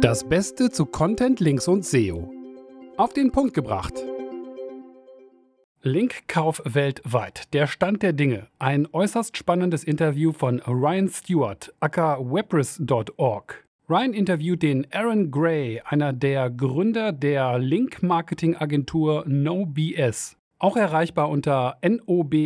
Das 0.00 0.28
Beste 0.28 0.70
zu 0.70 0.86
Content, 0.86 1.40
Links 1.40 1.66
und 1.68 1.84
SEO. 1.84 2.30
Auf 2.96 3.12
den 3.12 3.32
Punkt 3.32 3.54
gebracht. 3.54 3.94
Linkkauf 5.82 6.62
weltweit. 6.64 7.52
Der 7.54 7.66
Stand 7.66 8.02
der 8.02 8.12
Dinge. 8.12 8.48
Ein 8.58 8.88
äußerst 8.92 9.36
spannendes 9.36 9.84
Interview 9.84 10.32
von 10.32 10.60
Ryan 10.60 11.08
Stewart, 11.08 11.72
aka. 11.80 12.16
Ryan 13.88 14.12
interviewt 14.12 14.62
den 14.62 14.86
Aaron 14.92 15.30
Gray, 15.30 15.80
einer 15.84 16.12
der 16.12 16.50
Gründer 16.50 17.12
der 17.12 17.58
Link-Marketing-Agentur 17.58 19.24
NoBS. 19.26 20.36
Auch 20.58 20.76
erreichbar 20.76 21.28
unter 21.30 21.78
nobs.link. 21.82 22.40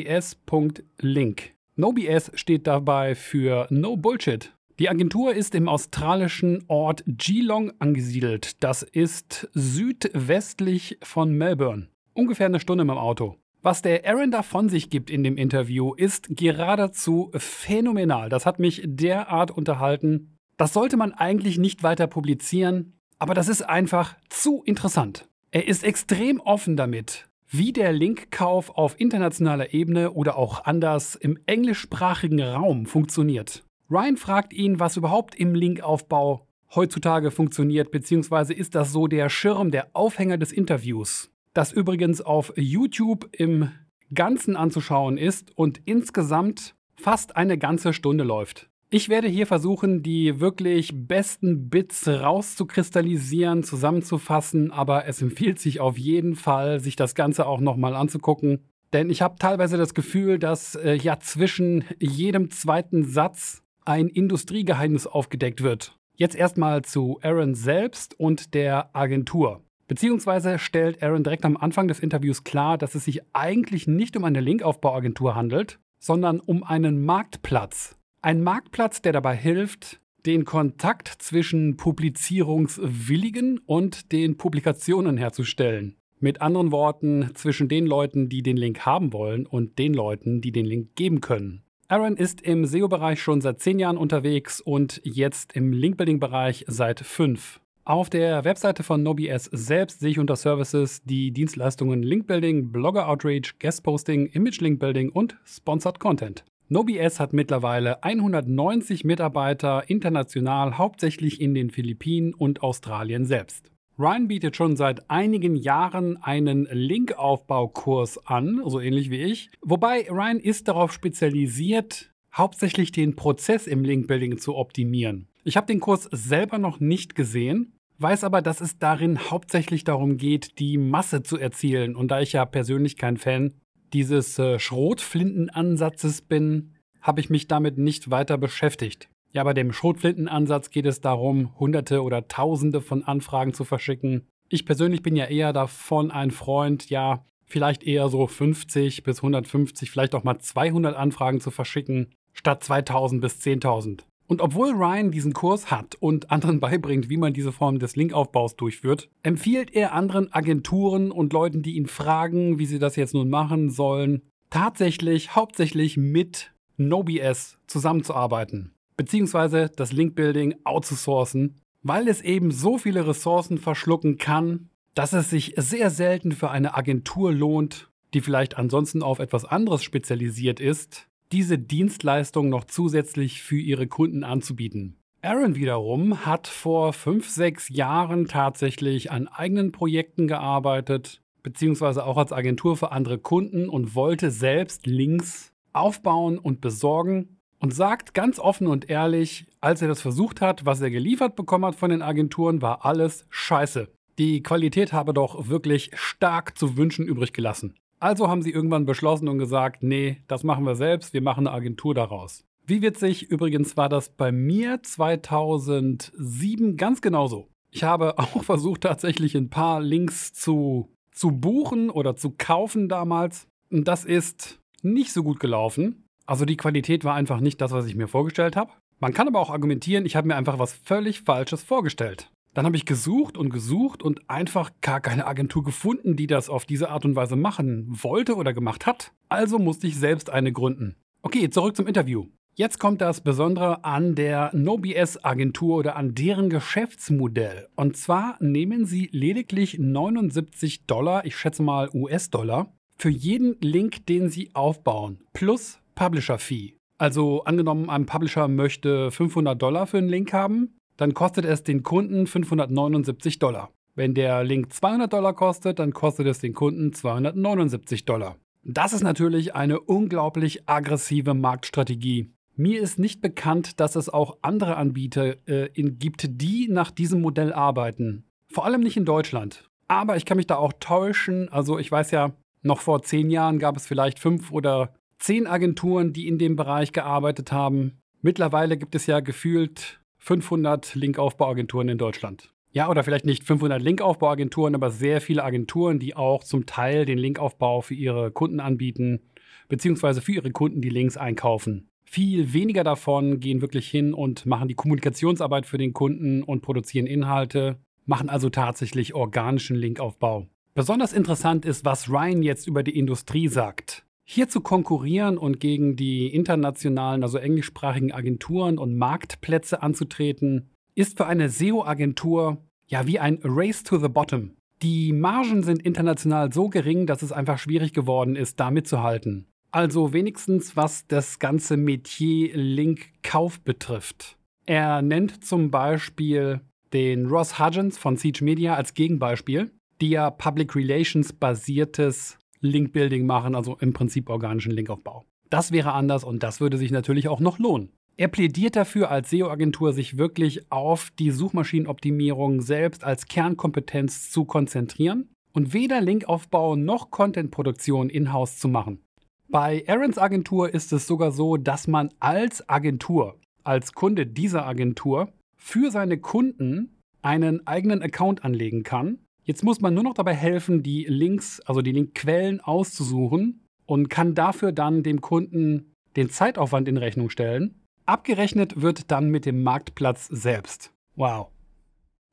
NoBS 1.76 2.30
steht 2.34 2.66
dabei 2.66 3.14
für 3.14 3.66
No 3.70 3.96
Bullshit. 3.96 4.52
Die 4.80 4.88
Agentur 4.88 5.34
ist 5.34 5.54
im 5.54 5.68
australischen 5.68 6.64
Ort 6.66 7.04
Geelong 7.06 7.70
angesiedelt. 7.80 8.64
Das 8.64 8.82
ist 8.82 9.46
südwestlich 9.52 10.96
von 11.02 11.34
Melbourne. 11.34 11.88
Ungefähr 12.14 12.46
eine 12.46 12.60
Stunde 12.60 12.86
mit 12.86 12.94
dem 12.94 12.98
Auto. 12.98 13.36
Was 13.60 13.82
der 13.82 14.06
Aaron 14.06 14.30
da 14.30 14.42
von 14.42 14.70
sich 14.70 14.88
gibt 14.88 15.10
in 15.10 15.22
dem 15.22 15.36
Interview, 15.36 15.92
ist 15.92 16.28
geradezu 16.30 17.30
phänomenal. 17.34 18.30
Das 18.30 18.46
hat 18.46 18.58
mich 18.58 18.80
derart 18.86 19.50
unterhalten. 19.50 20.38
Das 20.56 20.72
sollte 20.72 20.96
man 20.96 21.12
eigentlich 21.12 21.58
nicht 21.58 21.82
weiter 21.82 22.06
publizieren, 22.06 22.94
aber 23.18 23.34
das 23.34 23.50
ist 23.50 23.60
einfach 23.60 24.16
zu 24.30 24.62
interessant. 24.64 25.28
Er 25.50 25.68
ist 25.68 25.84
extrem 25.84 26.40
offen 26.40 26.78
damit, 26.78 27.28
wie 27.50 27.74
der 27.74 27.92
Linkkauf 27.92 28.70
auf 28.70 28.98
internationaler 28.98 29.74
Ebene 29.74 30.12
oder 30.12 30.38
auch 30.38 30.64
anders 30.64 31.16
im 31.16 31.38
englischsprachigen 31.44 32.40
Raum 32.40 32.86
funktioniert. 32.86 33.62
Ryan 33.90 34.16
fragt 34.16 34.52
ihn, 34.52 34.78
was 34.78 34.96
überhaupt 34.96 35.34
im 35.34 35.52
Linkaufbau 35.52 36.46
heutzutage 36.76 37.32
funktioniert, 37.32 37.90
beziehungsweise 37.90 38.54
ist 38.54 38.76
das 38.76 38.92
so 38.92 39.08
der 39.08 39.28
Schirm, 39.28 39.72
der 39.72 39.88
Aufhänger 39.94 40.38
des 40.38 40.52
Interviews, 40.52 41.32
das 41.54 41.72
übrigens 41.72 42.20
auf 42.20 42.52
YouTube 42.56 43.28
im 43.32 43.72
Ganzen 44.14 44.54
anzuschauen 44.54 45.18
ist 45.18 45.56
und 45.56 45.80
insgesamt 45.86 46.76
fast 46.94 47.36
eine 47.36 47.58
ganze 47.58 47.92
Stunde 47.92 48.22
läuft. 48.22 48.70
Ich 48.90 49.08
werde 49.08 49.26
hier 49.26 49.48
versuchen, 49.48 50.04
die 50.04 50.38
wirklich 50.38 50.92
besten 50.94 51.68
Bits 51.68 52.06
rauszukristallisieren, 52.06 53.64
zusammenzufassen, 53.64 54.70
aber 54.70 55.06
es 55.06 55.20
empfiehlt 55.20 55.58
sich 55.58 55.80
auf 55.80 55.98
jeden 55.98 56.36
Fall, 56.36 56.78
sich 56.78 56.94
das 56.94 57.16
Ganze 57.16 57.46
auch 57.46 57.60
nochmal 57.60 57.94
anzugucken. 57.96 58.64
Denn 58.92 59.10
ich 59.10 59.22
habe 59.22 59.36
teilweise 59.38 59.76
das 59.76 59.94
Gefühl, 59.94 60.38
dass 60.38 60.74
äh, 60.76 60.94
ja 60.94 61.18
zwischen 61.20 61.84
jedem 62.00 62.50
zweiten 62.50 63.04
Satz 63.04 63.62
ein 63.84 64.08
Industriegeheimnis 64.08 65.06
aufgedeckt 65.06 65.62
wird. 65.62 65.96
Jetzt 66.14 66.36
erstmal 66.36 66.82
zu 66.82 67.18
Aaron 67.22 67.54
selbst 67.54 68.18
und 68.18 68.54
der 68.54 68.94
Agentur. 68.94 69.62
Beziehungsweise 69.88 70.58
stellt 70.58 71.02
Aaron 71.02 71.24
direkt 71.24 71.44
am 71.44 71.56
Anfang 71.56 71.88
des 71.88 71.98
Interviews 71.98 72.44
klar, 72.44 72.78
dass 72.78 72.94
es 72.94 73.06
sich 73.06 73.22
eigentlich 73.32 73.88
nicht 73.88 74.16
um 74.16 74.24
eine 74.24 74.40
Linkaufbauagentur 74.40 75.34
handelt, 75.34 75.80
sondern 75.98 76.38
um 76.40 76.62
einen 76.62 77.04
Marktplatz. 77.04 77.96
Ein 78.22 78.42
Marktplatz, 78.42 79.02
der 79.02 79.12
dabei 79.12 79.34
hilft, 79.34 80.00
den 80.26 80.44
Kontakt 80.44 81.08
zwischen 81.08 81.76
Publizierungswilligen 81.76 83.58
und 83.66 84.12
den 84.12 84.36
Publikationen 84.36 85.16
herzustellen. 85.16 85.96
Mit 86.18 86.42
anderen 86.42 86.70
Worten, 86.70 87.30
zwischen 87.34 87.68
den 87.68 87.86
Leuten, 87.86 88.28
die 88.28 88.42
den 88.42 88.58
Link 88.58 88.84
haben 88.84 89.12
wollen 89.12 89.46
und 89.46 89.78
den 89.78 89.94
Leuten, 89.94 90.42
die 90.42 90.52
den 90.52 90.66
Link 90.66 90.94
geben 90.94 91.22
können. 91.22 91.62
Aaron 91.90 92.16
ist 92.16 92.40
im 92.42 92.66
SEO-Bereich 92.66 93.20
schon 93.20 93.40
seit 93.40 93.58
zehn 93.58 93.80
Jahren 93.80 93.96
unterwegs 93.96 94.60
und 94.60 95.00
jetzt 95.02 95.54
im 95.54 95.72
Linkbuilding-Bereich 95.72 96.64
seit 96.68 97.00
fünf. 97.00 97.60
Auf 97.84 98.08
der 98.08 98.44
Webseite 98.44 98.84
von 98.84 99.02
NoBS 99.02 99.46
selbst 99.46 99.98
sehe 99.98 100.10
ich 100.10 100.20
unter 100.20 100.36
Services 100.36 101.02
die 101.02 101.32
Dienstleistungen 101.32 102.04
Linkbuilding, 102.04 102.70
Blogger 102.70 103.08
Outreach, 103.08 103.58
Guest 103.58 103.82
Posting, 103.82 104.26
Image 104.26 104.60
Linkbuilding 104.60 105.08
und 105.08 105.36
Sponsored 105.44 105.98
Content. 105.98 106.44
NoBS 106.68 107.18
hat 107.18 107.32
mittlerweile 107.32 108.04
190 108.04 109.02
Mitarbeiter 109.02 109.90
international, 109.90 110.78
hauptsächlich 110.78 111.40
in 111.40 111.54
den 111.54 111.70
Philippinen 111.70 112.34
und 112.34 112.62
Australien 112.62 113.24
selbst. 113.24 113.72
Ryan 114.00 114.28
bietet 114.28 114.56
schon 114.56 114.76
seit 114.76 115.10
einigen 115.10 115.54
Jahren 115.54 116.16
einen 116.22 116.66
Linkaufbaukurs 116.70 118.26
an, 118.26 118.62
so 118.64 118.80
ähnlich 118.80 119.10
wie 119.10 119.20
ich. 119.20 119.50
Wobei 119.60 120.08
Ryan 120.08 120.40
ist 120.40 120.68
darauf 120.68 120.90
spezialisiert, 120.90 122.10
hauptsächlich 122.32 122.92
den 122.92 123.14
Prozess 123.14 123.66
im 123.66 123.84
Linkbuilding 123.84 124.38
zu 124.38 124.56
optimieren. 124.56 125.28
Ich 125.44 125.58
habe 125.58 125.66
den 125.66 125.80
Kurs 125.80 126.08
selber 126.12 126.56
noch 126.56 126.80
nicht 126.80 127.14
gesehen, 127.14 127.74
weiß 127.98 128.24
aber, 128.24 128.40
dass 128.40 128.62
es 128.62 128.78
darin 128.78 129.30
hauptsächlich 129.30 129.84
darum 129.84 130.16
geht, 130.16 130.58
die 130.58 130.78
Masse 130.78 131.22
zu 131.22 131.36
erzielen. 131.36 131.94
Und 131.94 132.10
da 132.10 132.22
ich 132.22 132.32
ja 132.32 132.46
persönlich 132.46 132.96
kein 132.96 133.18
Fan 133.18 133.52
dieses 133.92 134.38
äh, 134.38 134.58
Schrotflintenansatzes 134.58 136.22
bin, 136.22 136.72
habe 137.02 137.20
ich 137.20 137.28
mich 137.28 137.48
damit 137.48 137.76
nicht 137.76 138.10
weiter 138.10 138.38
beschäftigt. 138.38 139.10
Ja, 139.32 139.44
bei 139.44 139.54
dem 139.54 139.72
Schrotflintenansatz 139.72 140.70
geht 140.70 140.86
es 140.86 141.00
darum, 141.00 141.56
Hunderte 141.60 142.02
oder 142.02 142.26
Tausende 142.26 142.80
von 142.80 143.04
Anfragen 143.04 143.54
zu 143.54 143.64
verschicken. 143.64 144.26
Ich 144.48 144.66
persönlich 144.66 145.02
bin 145.02 145.14
ja 145.14 145.26
eher 145.26 145.52
davon 145.52 146.10
ein 146.10 146.32
Freund, 146.32 146.90
ja, 146.90 147.24
vielleicht 147.44 147.84
eher 147.84 148.08
so 148.08 148.26
50 148.26 149.04
bis 149.04 149.18
150, 149.18 149.88
vielleicht 149.88 150.16
auch 150.16 150.24
mal 150.24 150.40
200 150.40 150.96
Anfragen 150.96 151.40
zu 151.40 151.52
verschicken, 151.52 152.12
statt 152.32 152.64
2000 152.64 153.20
bis 153.20 153.40
10.000. 153.40 154.00
Und 154.26 154.40
obwohl 154.40 154.72
Ryan 154.72 155.12
diesen 155.12 155.32
Kurs 155.32 155.70
hat 155.70 155.94
und 155.94 156.32
anderen 156.32 156.58
beibringt, 156.60 157.08
wie 157.08 157.16
man 157.16 157.32
diese 157.32 157.52
Form 157.52 157.78
des 157.78 157.94
Linkaufbaus 157.94 158.56
durchführt, 158.56 159.08
empfiehlt 159.22 159.72
er 159.72 159.92
anderen 159.92 160.32
Agenturen 160.32 161.12
und 161.12 161.32
Leuten, 161.32 161.62
die 161.62 161.76
ihn 161.76 161.86
fragen, 161.86 162.58
wie 162.58 162.66
sie 162.66 162.80
das 162.80 162.96
jetzt 162.96 163.14
nun 163.14 163.30
machen 163.30 163.70
sollen, 163.70 164.22
tatsächlich 164.50 165.36
hauptsächlich 165.36 165.96
mit 165.96 166.52
NoBS 166.78 167.58
zusammenzuarbeiten 167.68 168.72
beziehungsweise 169.00 169.70
das 169.74 169.92
Linkbuilding 169.92 170.56
outzusourcen, 170.64 171.56
weil 171.82 172.06
es 172.06 172.20
eben 172.20 172.50
so 172.50 172.76
viele 172.76 173.06
Ressourcen 173.06 173.56
verschlucken 173.56 174.18
kann, 174.18 174.68
dass 174.94 175.14
es 175.14 175.30
sich 175.30 175.54
sehr 175.56 175.88
selten 175.88 176.32
für 176.32 176.50
eine 176.50 176.74
Agentur 176.74 177.32
lohnt, 177.32 177.90
die 178.12 178.20
vielleicht 178.20 178.58
ansonsten 178.58 179.02
auf 179.02 179.18
etwas 179.18 179.46
anderes 179.46 179.82
spezialisiert 179.84 180.60
ist, 180.60 181.08
diese 181.32 181.58
Dienstleistung 181.58 182.50
noch 182.50 182.64
zusätzlich 182.64 183.40
für 183.40 183.56
ihre 183.56 183.86
Kunden 183.86 184.22
anzubieten. 184.22 184.98
Aaron 185.22 185.54
wiederum 185.54 186.26
hat 186.26 186.46
vor 186.46 186.92
fünf, 186.92 187.26
sechs 187.26 187.70
Jahren 187.70 188.28
tatsächlich 188.28 189.10
an 189.10 189.28
eigenen 189.28 189.72
Projekten 189.72 190.28
gearbeitet, 190.28 191.22
beziehungsweise 191.42 192.04
auch 192.04 192.18
als 192.18 192.34
Agentur 192.34 192.76
für 192.76 192.92
andere 192.92 193.16
Kunden 193.16 193.70
und 193.70 193.94
wollte 193.94 194.30
selbst 194.30 194.84
Links 194.84 195.54
aufbauen 195.72 196.38
und 196.38 196.60
besorgen 196.60 197.39
und 197.60 197.72
sagt 197.72 198.14
ganz 198.14 198.38
offen 198.38 198.66
und 198.66 198.90
ehrlich, 198.90 199.46
als 199.60 199.82
er 199.82 199.88
das 199.88 200.00
versucht 200.02 200.40
hat, 200.40 200.66
was 200.66 200.80
er 200.80 200.90
geliefert 200.90 201.36
bekommen 201.36 201.66
hat 201.66 201.76
von 201.76 201.90
den 201.90 202.02
Agenturen, 202.02 202.62
war 202.62 202.84
alles 202.84 203.26
scheiße. 203.30 203.88
Die 204.18 204.42
Qualität 204.42 204.92
habe 204.92 205.14
doch 205.14 205.48
wirklich 205.48 205.92
stark 205.94 206.58
zu 206.58 206.76
wünschen 206.76 207.06
übrig 207.06 207.32
gelassen. 207.32 207.74
Also 208.00 208.28
haben 208.28 208.42
sie 208.42 208.50
irgendwann 208.50 208.86
beschlossen 208.86 209.28
und 209.28 209.38
gesagt, 209.38 209.82
nee, 209.82 210.22
das 210.26 210.42
machen 210.42 210.64
wir 210.64 210.74
selbst, 210.74 211.12
wir 211.12 211.22
machen 211.22 211.46
eine 211.46 211.54
Agentur 211.54 211.94
daraus. 211.94 212.44
Wie 212.66 212.82
witzig, 212.82 213.30
übrigens 213.30 213.76
war 213.76 213.88
das 213.88 214.08
bei 214.10 214.32
mir 214.32 214.82
2007 214.82 216.76
ganz 216.76 217.02
genauso. 217.02 217.48
Ich 217.70 217.84
habe 217.84 218.18
auch 218.18 218.42
versucht, 218.42 218.82
tatsächlich 218.82 219.36
ein 219.36 219.50
paar 219.50 219.80
Links 219.80 220.32
zu, 220.32 220.88
zu 221.12 221.32
buchen 221.32 221.90
oder 221.90 222.16
zu 222.16 222.34
kaufen 222.36 222.88
damals. 222.88 223.46
Und 223.70 223.86
das 223.86 224.04
ist 224.04 224.60
nicht 224.82 225.12
so 225.12 225.22
gut 225.22 225.40
gelaufen. 225.40 226.04
Also 226.30 226.44
die 226.44 226.56
Qualität 226.56 227.02
war 227.02 227.16
einfach 227.16 227.40
nicht 227.40 227.60
das, 227.60 227.72
was 227.72 227.86
ich 227.86 227.96
mir 227.96 228.06
vorgestellt 228.06 228.54
habe. 228.54 228.70
Man 229.00 229.12
kann 229.12 229.26
aber 229.26 229.40
auch 229.40 229.50
argumentieren, 229.50 230.06
ich 230.06 230.14
habe 230.14 230.28
mir 230.28 230.36
einfach 230.36 230.60
was 230.60 230.72
völlig 230.72 231.22
Falsches 231.22 231.64
vorgestellt. 231.64 232.30
Dann 232.54 232.64
habe 232.66 232.76
ich 232.76 232.86
gesucht 232.86 233.36
und 233.36 233.50
gesucht 233.50 234.00
und 234.00 234.30
einfach 234.30 234.70
gar 234.80 235.00
keine 235.00 235.26
Agentur 235.26 235.64
gefunden, 235.64 236.14
die 236.14 236.28
das 236.28 236.48
auf 236.48 236.66
diese 236.66 236.88
Art 236.88 237.04
und 237.04 237.16
Weise 237.16 237.34
machen 237.34 237.84
wollte 237.88 238.36
oder 238.36 238.52
gemacht 238.52 238.86
hat. 238.86 239.10
Also 239.28 239.58
musste 239.58 239.88
ich 239.88 239.96
selbst 239.96 240.30
eine 240.30 240.52
gründen. 240.52 240.94
Okay, 241.22 241.50
zurück 241.50 241.74
zum 241.74 241.88
Interview. 241.88 242.26
Jetzt 242.54 242.78
kommt 242.78 243.00
das 243.00 243.22
Besondere 243.22 243.84
an 243.84 244.14
der 244.14 244.52
NoBS-Agentur 244.54 245.78
oder 245.78 245.96
an 245.96 246.14
deren 246.14 246.48
Geschäftsmodell. 246.48 247.66
Und 247.74 247.96
zwar 247.96 248.36
nehmen 248.38 248.84
sie 248.84 249.08
lediglich 249.10 249.80
79 249.80 250.86
Dollar, 250.86 251.24
ich 251.24 251.36
schätze 251.36 251.64
mal 251.64 251.90
US-Dollar, 251.92 252.72
für 252.96 253.10
jeden 253.10 253.56
Link, 253.60 254.06
den 254.06 254.28
sie 254.28 254.54
aufbauen, 254.54 255.24
plus 255.32 255.79
Publisher-Fee. 256.00 256.76
Also 256.96 257.44
angenommen, 257.44 257.90
ein 257.90 258.06
Publisher 258.06 258.48
möchte 258.48 259.10
500 259.10 259.60
Dollar 259.60 259.86
für 259.86 259.98
einen 259.98 260.08
Link 260.08 260.32
haben, 260.32 260.78
dann 260.96 261.12
kostet 261.12 261.44
es 261.44 261.62
den 261.62 261.82
Kunden 261.82 262.26
579 262.26 263.38
Dollar. 263.38 263.70
Wenn 263.94 264.14
der 264.14 264.42
Link 264.42 264.72
200 264.72 265.12
Dollar 265.12 265.34
kostet, 265.34 265.78
dann 265.78 265.92
kostet 265.92 266.26
es 266.26 266.38
den 266.38 266.54
Kunden 266.54 266.94
279 266.94 268.06
Dollar. 268.06 268.36
Das 268.62 268.94
ist 268.94 269.02
natürlich 269.02 269.54
eine 269.54 269.78
unglaublich 269.78 270.66
aggressive 270.66 271.34
Marktstrategie. 271.34 272.32
Mir 272.56 272.80
ist 272.80 272.98
nicht 272.98 273.20
bekannt, 273.20 273.78
dass 273.78 273.94
es 273.94 274.08
auch 274.08 274.38
andere 274.40 274.76
Anbieter 274.76 275.36
äh, 275.46 275.68
gibt, 275.74 276.40
die 276.40 276.68
nach 276.70 276.90
diesem 276.90 277.20
Modell 277.20 277.52
arbeiten. 277.52 278.24
Vor 278.48 278.64
allem 278.64 278.80
nicht 278.80 278.96
in 278.96 279.04
Deutschland. 279.04 279.68
Aber 279.86 280.16
ich 280.16 280.24
kann 280.24 280.38
mich 280.38 280.46
da 280.46 280.56
auch 280.56 280.72
täuschen. 280.80 281.50
Also 281.50 281.78
ich 281.78 281.92
weiß 281.92 282.10
ja, 282.10 282.32
noch 282.62 282.80
vor 282.80 283.02
zehn 283.02 283.28
Jahren 283.28 283.58
gab 283.58 283.76
es 283.76 283.86
vielleicht 283.86 284.18
fünf 284.18 284.50
oder 284.50 284.94
zehn 285.20 285.46
Agenturen, 285.46 286.12
die 286.12 286.26
in 286.26 286.38
dem 286.38 286.56
Bereich 286.56 286.92
gearbeitet 286.92 287.52
haben. 287.52 288.00
Mittlerweile 288.22 288.76
gibt 288.76 288.94
es 288.94 289.06
ja 289.06 289.20
gefühlt 289.20 290.00
500 290.18 290.94
Linkaufbauagenturen 290.94 291.88
in 291.88 291.98
Deutschland. 291.98 292.52
Ja, 292.72 292.88
oder 292.88 293.02
vielleicht 293.02 293.24
nicht 293.24 293.44
500 293.44 293.82
Linkaufbauagenturen, 293.82 294.74
aber 294.74 294.90
sehr 294.90 295.20
viele 295.20 295.44
Agenturen, 295.44 295.98
die 295.98 296.14
auch 296.16 296.44
zum 296.44 296.66
Teil 296.66 297.04
den 297.04 297.18
Linkaufbau 297.18 297.80
für 297.80 297.94
ihre 297.94 298.30
Kunden 298.30 298.60
anbieten, 298.60 299.20
beziehungsweise 299.68 300.20
für 300.20 300.32
ihre 300.32 300.50
Kunden 300.50 300.80
die 300.80 300.90
Links 300.90 301.16
einkaufen. 301.16 301.88
Viel 302.04 302.52
weniger 302.52 302.84
davon 302.84 303.40
gehen 303.40 303.60
wirklich 303.60 303.88
hin 303.88 304.14
und 304.14 304.46
machen 304.46 304.68
die 304.68 304.74
Kommunikationsarbeit 304.74 305.66
für 305.66 305.78
den 305.78 305.92
Kunden 305.92 306.42
und 306.42 306.62
produzieren 306.62 307.06
Inhalte, 307.06 307.78
machen 308.04 308.28
also 308.28 308.50
tatsächlich 308.50 309.14
organischen 309.14 309.76
Linkaufbau. 309.76 310.46
Besonders 310.74 311.12
interessant 311.12 311.64
ist, 311.64 311.84
was 311.84 312.08
Ryan 312.08 312.42
jetzt 312.42 312.66
über 312.66 312.82
die 312.82 312.96
Industrie 312.96 313.48
sagt. 313.48 314.04
Hier 314.32 314.48
zu 314.48 314.60
konkurrieren 314.60 315.38
und 315.38 315.58
gegen 315.58 315.96
die 315.96 316.32
internationalen, 316.32 317.24
also 317.24 317.36
englischsprachigen 317.36 318.12
Agenturen 318.12 318.78
und 318.78 318.96
Marktplätze 318.96 319.82
anzutreten, 319.82 320.70
ist 320.94 321.16
für 321.16 321.26
eine 321.26 321.48
SEO-Agentur 321.48 322.58
ja 322.86 323.08
wie 323.08 323.18
ein 323.18 323.40
Race 323.42 323.82
to 323.82 323.98
the 323.98 324.06
Bottom. 324.06 324.52
Die 324.82 325.12
Margen 325.12 325.64
sind 325.64 325.82
international 325.82 326.52
so 326.52 326.68
gering, 326.68 327.08
dass 327.08 327.22
es 327.22 327.32
einfach 327.32 327.58
schwierig 327.58 327.92
geworden 327.92 328.36
ist, 328.36 328.60
da 328.60 328.70
mitzuhalten. 328.70 329.48
Also 329.72 330.12
wenigstens 330.12 330.76
was 330.76 331.08
das 331.08 331.40
ganze 331.40 331.76
Metier 331.76 332.56
Link-Kauf 332.56 333.60
betrifft. 333.62 334.36
Er 334.64 335.02
nennt 335.02 335.44
zum 335.44 335.72
Beispiel 335.72 336.60
den 336.92 337.26
Ross 337.26 337.58
Hudgens 337.58 337.98
von 337.98 338.16
Siege 338.16 338.44
Media 338.44 338.76
als 338.76 338.94
Gegenbeispiel, 338.94 339.72
die 340.00 340.10
ja 340.10 340.30
Public 340.30 340.76
Relations 340.76 341.32
basiertes 341.32 342.38
Link-Building 342.60 343.26
machen, 343.26 343.54
also 343.54 343.76
im 343.80 343.92
Prinzip 343.92 344.28
organischen 344.28 344.72
Linkaufbau. 344.72 345.24
Das 345.48 345.72
wäre 345.72 345.92
anders 345.92 346.24
und 346.24 346.42
das 346.42 346.60
würde 346.60 346.76
sich 346.76 346.90
natürlich 346.90 347.28
auch 347.28 347.40
noch 347.40 347.58
lohnen. 347.58 347.90
Er 348.16 348.28
plädiert 348.28 348.76
dafür, 348.76 349.10
als 349.10 349.30
SEO-Agentur 349.30 349.92
sich 349.92 350.18
wirklich 350.18 350.70
auf 350.70 351.10
die 351.18 351.30
Suchmaschinenoptimierung 351.30 352.60
selbst 352.60 353.02
als 353.02 353.26
Kernkompetenz 353.26 354.30
zu 354.30 354.44
konzentrieren 354.44 355.30
und 355.52 355.72
weder 355.72 356.00
Linkaufbau 356.00 356.76
noch 356.76 357.10
Contentproduktion 357.10 358.10
in-house 358.10 358.58
zu 358.58 358.68
machen. 358.68 359.00
Bei 359.48 359.84
Aarons 359.88 360.18
Agentur 360.18 360.72
ist 360.72 360.92
es 360.92 361.06
sogar 361.06 361.32
so, 361.32 361.56
dass 361.56 361.88
man 361.88 362.10
als 362.20 362.68
Agentur, 362.68 363.40
als 363.64 363.94
Kunde 363.94 364.26
dieser 364.26 364.66
Agentur, 364.66 365.32
für 365.56 365.90
seine 365.90 366.18
Kunden 366.18 367.00
einen 367.22 367.66
eigenen 367.66 368.02
Account 368.02 368.44
anlegen 368.44 368.82
kann 368.82 369.18
Jetzt 369.50 369.64
muss 369.64 369.80
man 369.80 369.94
nur 369.94 370.04
noch 370.04 370.14
dabei 370.14 370.32
helfen, 370.32 370.84
die 370.84 371.06
Links, 371.08 371.58
also 371.62 371.82
die 371.82 371.90
Linkquellen 371.90 372.60
auszusuchen 372.60 373.66
und 373.84 374.08
kann 374.08 374.36
dafür 374.36 374.70
dann 374.70 375.02
dem 375.02 375.20
Kunden 375.20 375.96
den 376.14 376.30
Zeitaufwand 376.30 376.86
in 376.86 376.96
Rechnung 376.96 377.30
stellen. 377.30 377.74
Abgerechnet 378.06 378.80
wird 378.80 379.10
dann 379.10 379.28
mit 379.28 379.46
dem 379.46 379.64
Marktplatz 379.64 380.28
selbst. 380.28 380.92
Wow. 381.16 381.48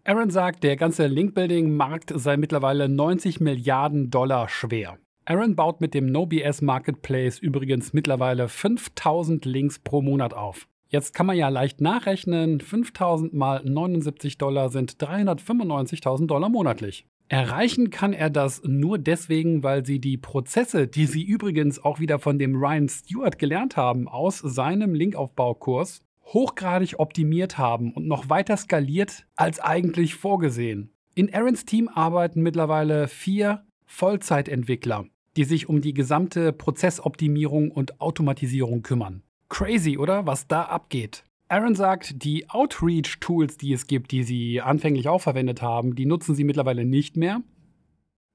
Aaron 0.03 0.29
sagt, 0.29 0.63
der 0.63 0.75
ganze 0.75 1.07
Linkbuilding-Markt 1.07 2.13
sei 2.15 2.37
mittlerweile 2.37 2.87
90 2.87 3.39
Milliarden 3.39 4.11
Dollar 4.11 4.47
schwer. 4.47 4.99
Aaron 5.25 5.55
baut 5.55 5.81
mit 5.81 5.95
dem 5.95 6.05
NoBS 6.05 6.61
Marketplace 6.61 7.39
übrigens 7.39 7.93
mittlerweile 7.93 8.47
5000 8.47 9.43
Links 9.43 9.79
pro 9.79 10.03
Monat 10.03 10.35
auf. 10.35 10.67
Jetzt 10.89 11.13
kann 11.13 11.25
man 11.25 11.35
ja 11.35 11.49
leicht 11.49 11.81
nachrechnen, 11.81 12.61
5000 12.61 13.33
mal 13.33 13.61
79 13.63 14.37
Dollar 14.37 14.69
sind 14.69 14.93
395.000 14.97 16.27
Dollar 16.27 16.49
monatlich. 16.49 17.05
Erreichen 17.29 17.89
kann 17.89 18.13
er 18.13 18.29
das 18.29 18.61
nur 18.63 18.97
deswegen, 18.97 19.61
weil 19.61 19.85
sie 19.85 19.99
die 19.99 20.15
Prozesse, 20.15 20.87
die 20.87 21.05
sie 21.05 21.23
übrigens 21.23 21.83
auch 21.83 21.99
wieder 21.99 22.19
von 22.19 22.39
dem 22.39 22.55
Ryan 22.55 22.87
Stewart 22.87 23.37
gelernt 23.37 23.75
haben, 23.75 24.07
aus 24.07 24.39
seinem 24.39 24.93
Linkaufbaukurs, 24.93 25.99
hochgradig 26.23 26.99
optimiert 26.99 27.57
haben 27.57 27.91
und 27.91 28.07
noch 28.07 28.29
weiter 28.29 28.55
skaliert 28.55 29.25
als 29.35 29.59
eigentlich 29.59 30.15
vorgesehen. 30.15 30.91
In 31.15 31.33
Aarons 31.33 31.65
Team 31.65 31.89
arbeiten 31.89 32.41
mittlerweile 32.41 33.09
vier 33.09 33.65
Vollzeitentwickler, 33.85 35.05
die 35.35 35.43
sich 35.43 35.67
um 35.67 35.81
die 35.81 35.93
gesamte 35.93 36.53
Prozessoptimierung 36.53 37.71
und 37.71 37.99
Automatisierung 37.99 38.83
kümmern. 38.83 39.23
Crazy, 39.49 39.97
oder? 39.97 40.25
Was 40.25 40.47
da 40.47 40.63
abgeht. 40.63 41.23
Aaron 41.49 41.75
sagt, 41.75 42.23
die 42.23 42.49
Outreach-Tools, 42.49 43.57
die 43.57 43.71
es 43.71 43.87
gibt, 43.87 44.11
die 44.11 44.23
sie 44.23 44.61
anfänglich 44.61 45.07
auch 45.07 45.21
verwendet 45.21 45.61
haben, 45.61 45.95
die 45.95 46.05
nutzen 46.05 46.35
sie 46.35 46.43
mittlerweile 46.43 46.83
nicht 46.83 47.15
mehr. 47.15 47.41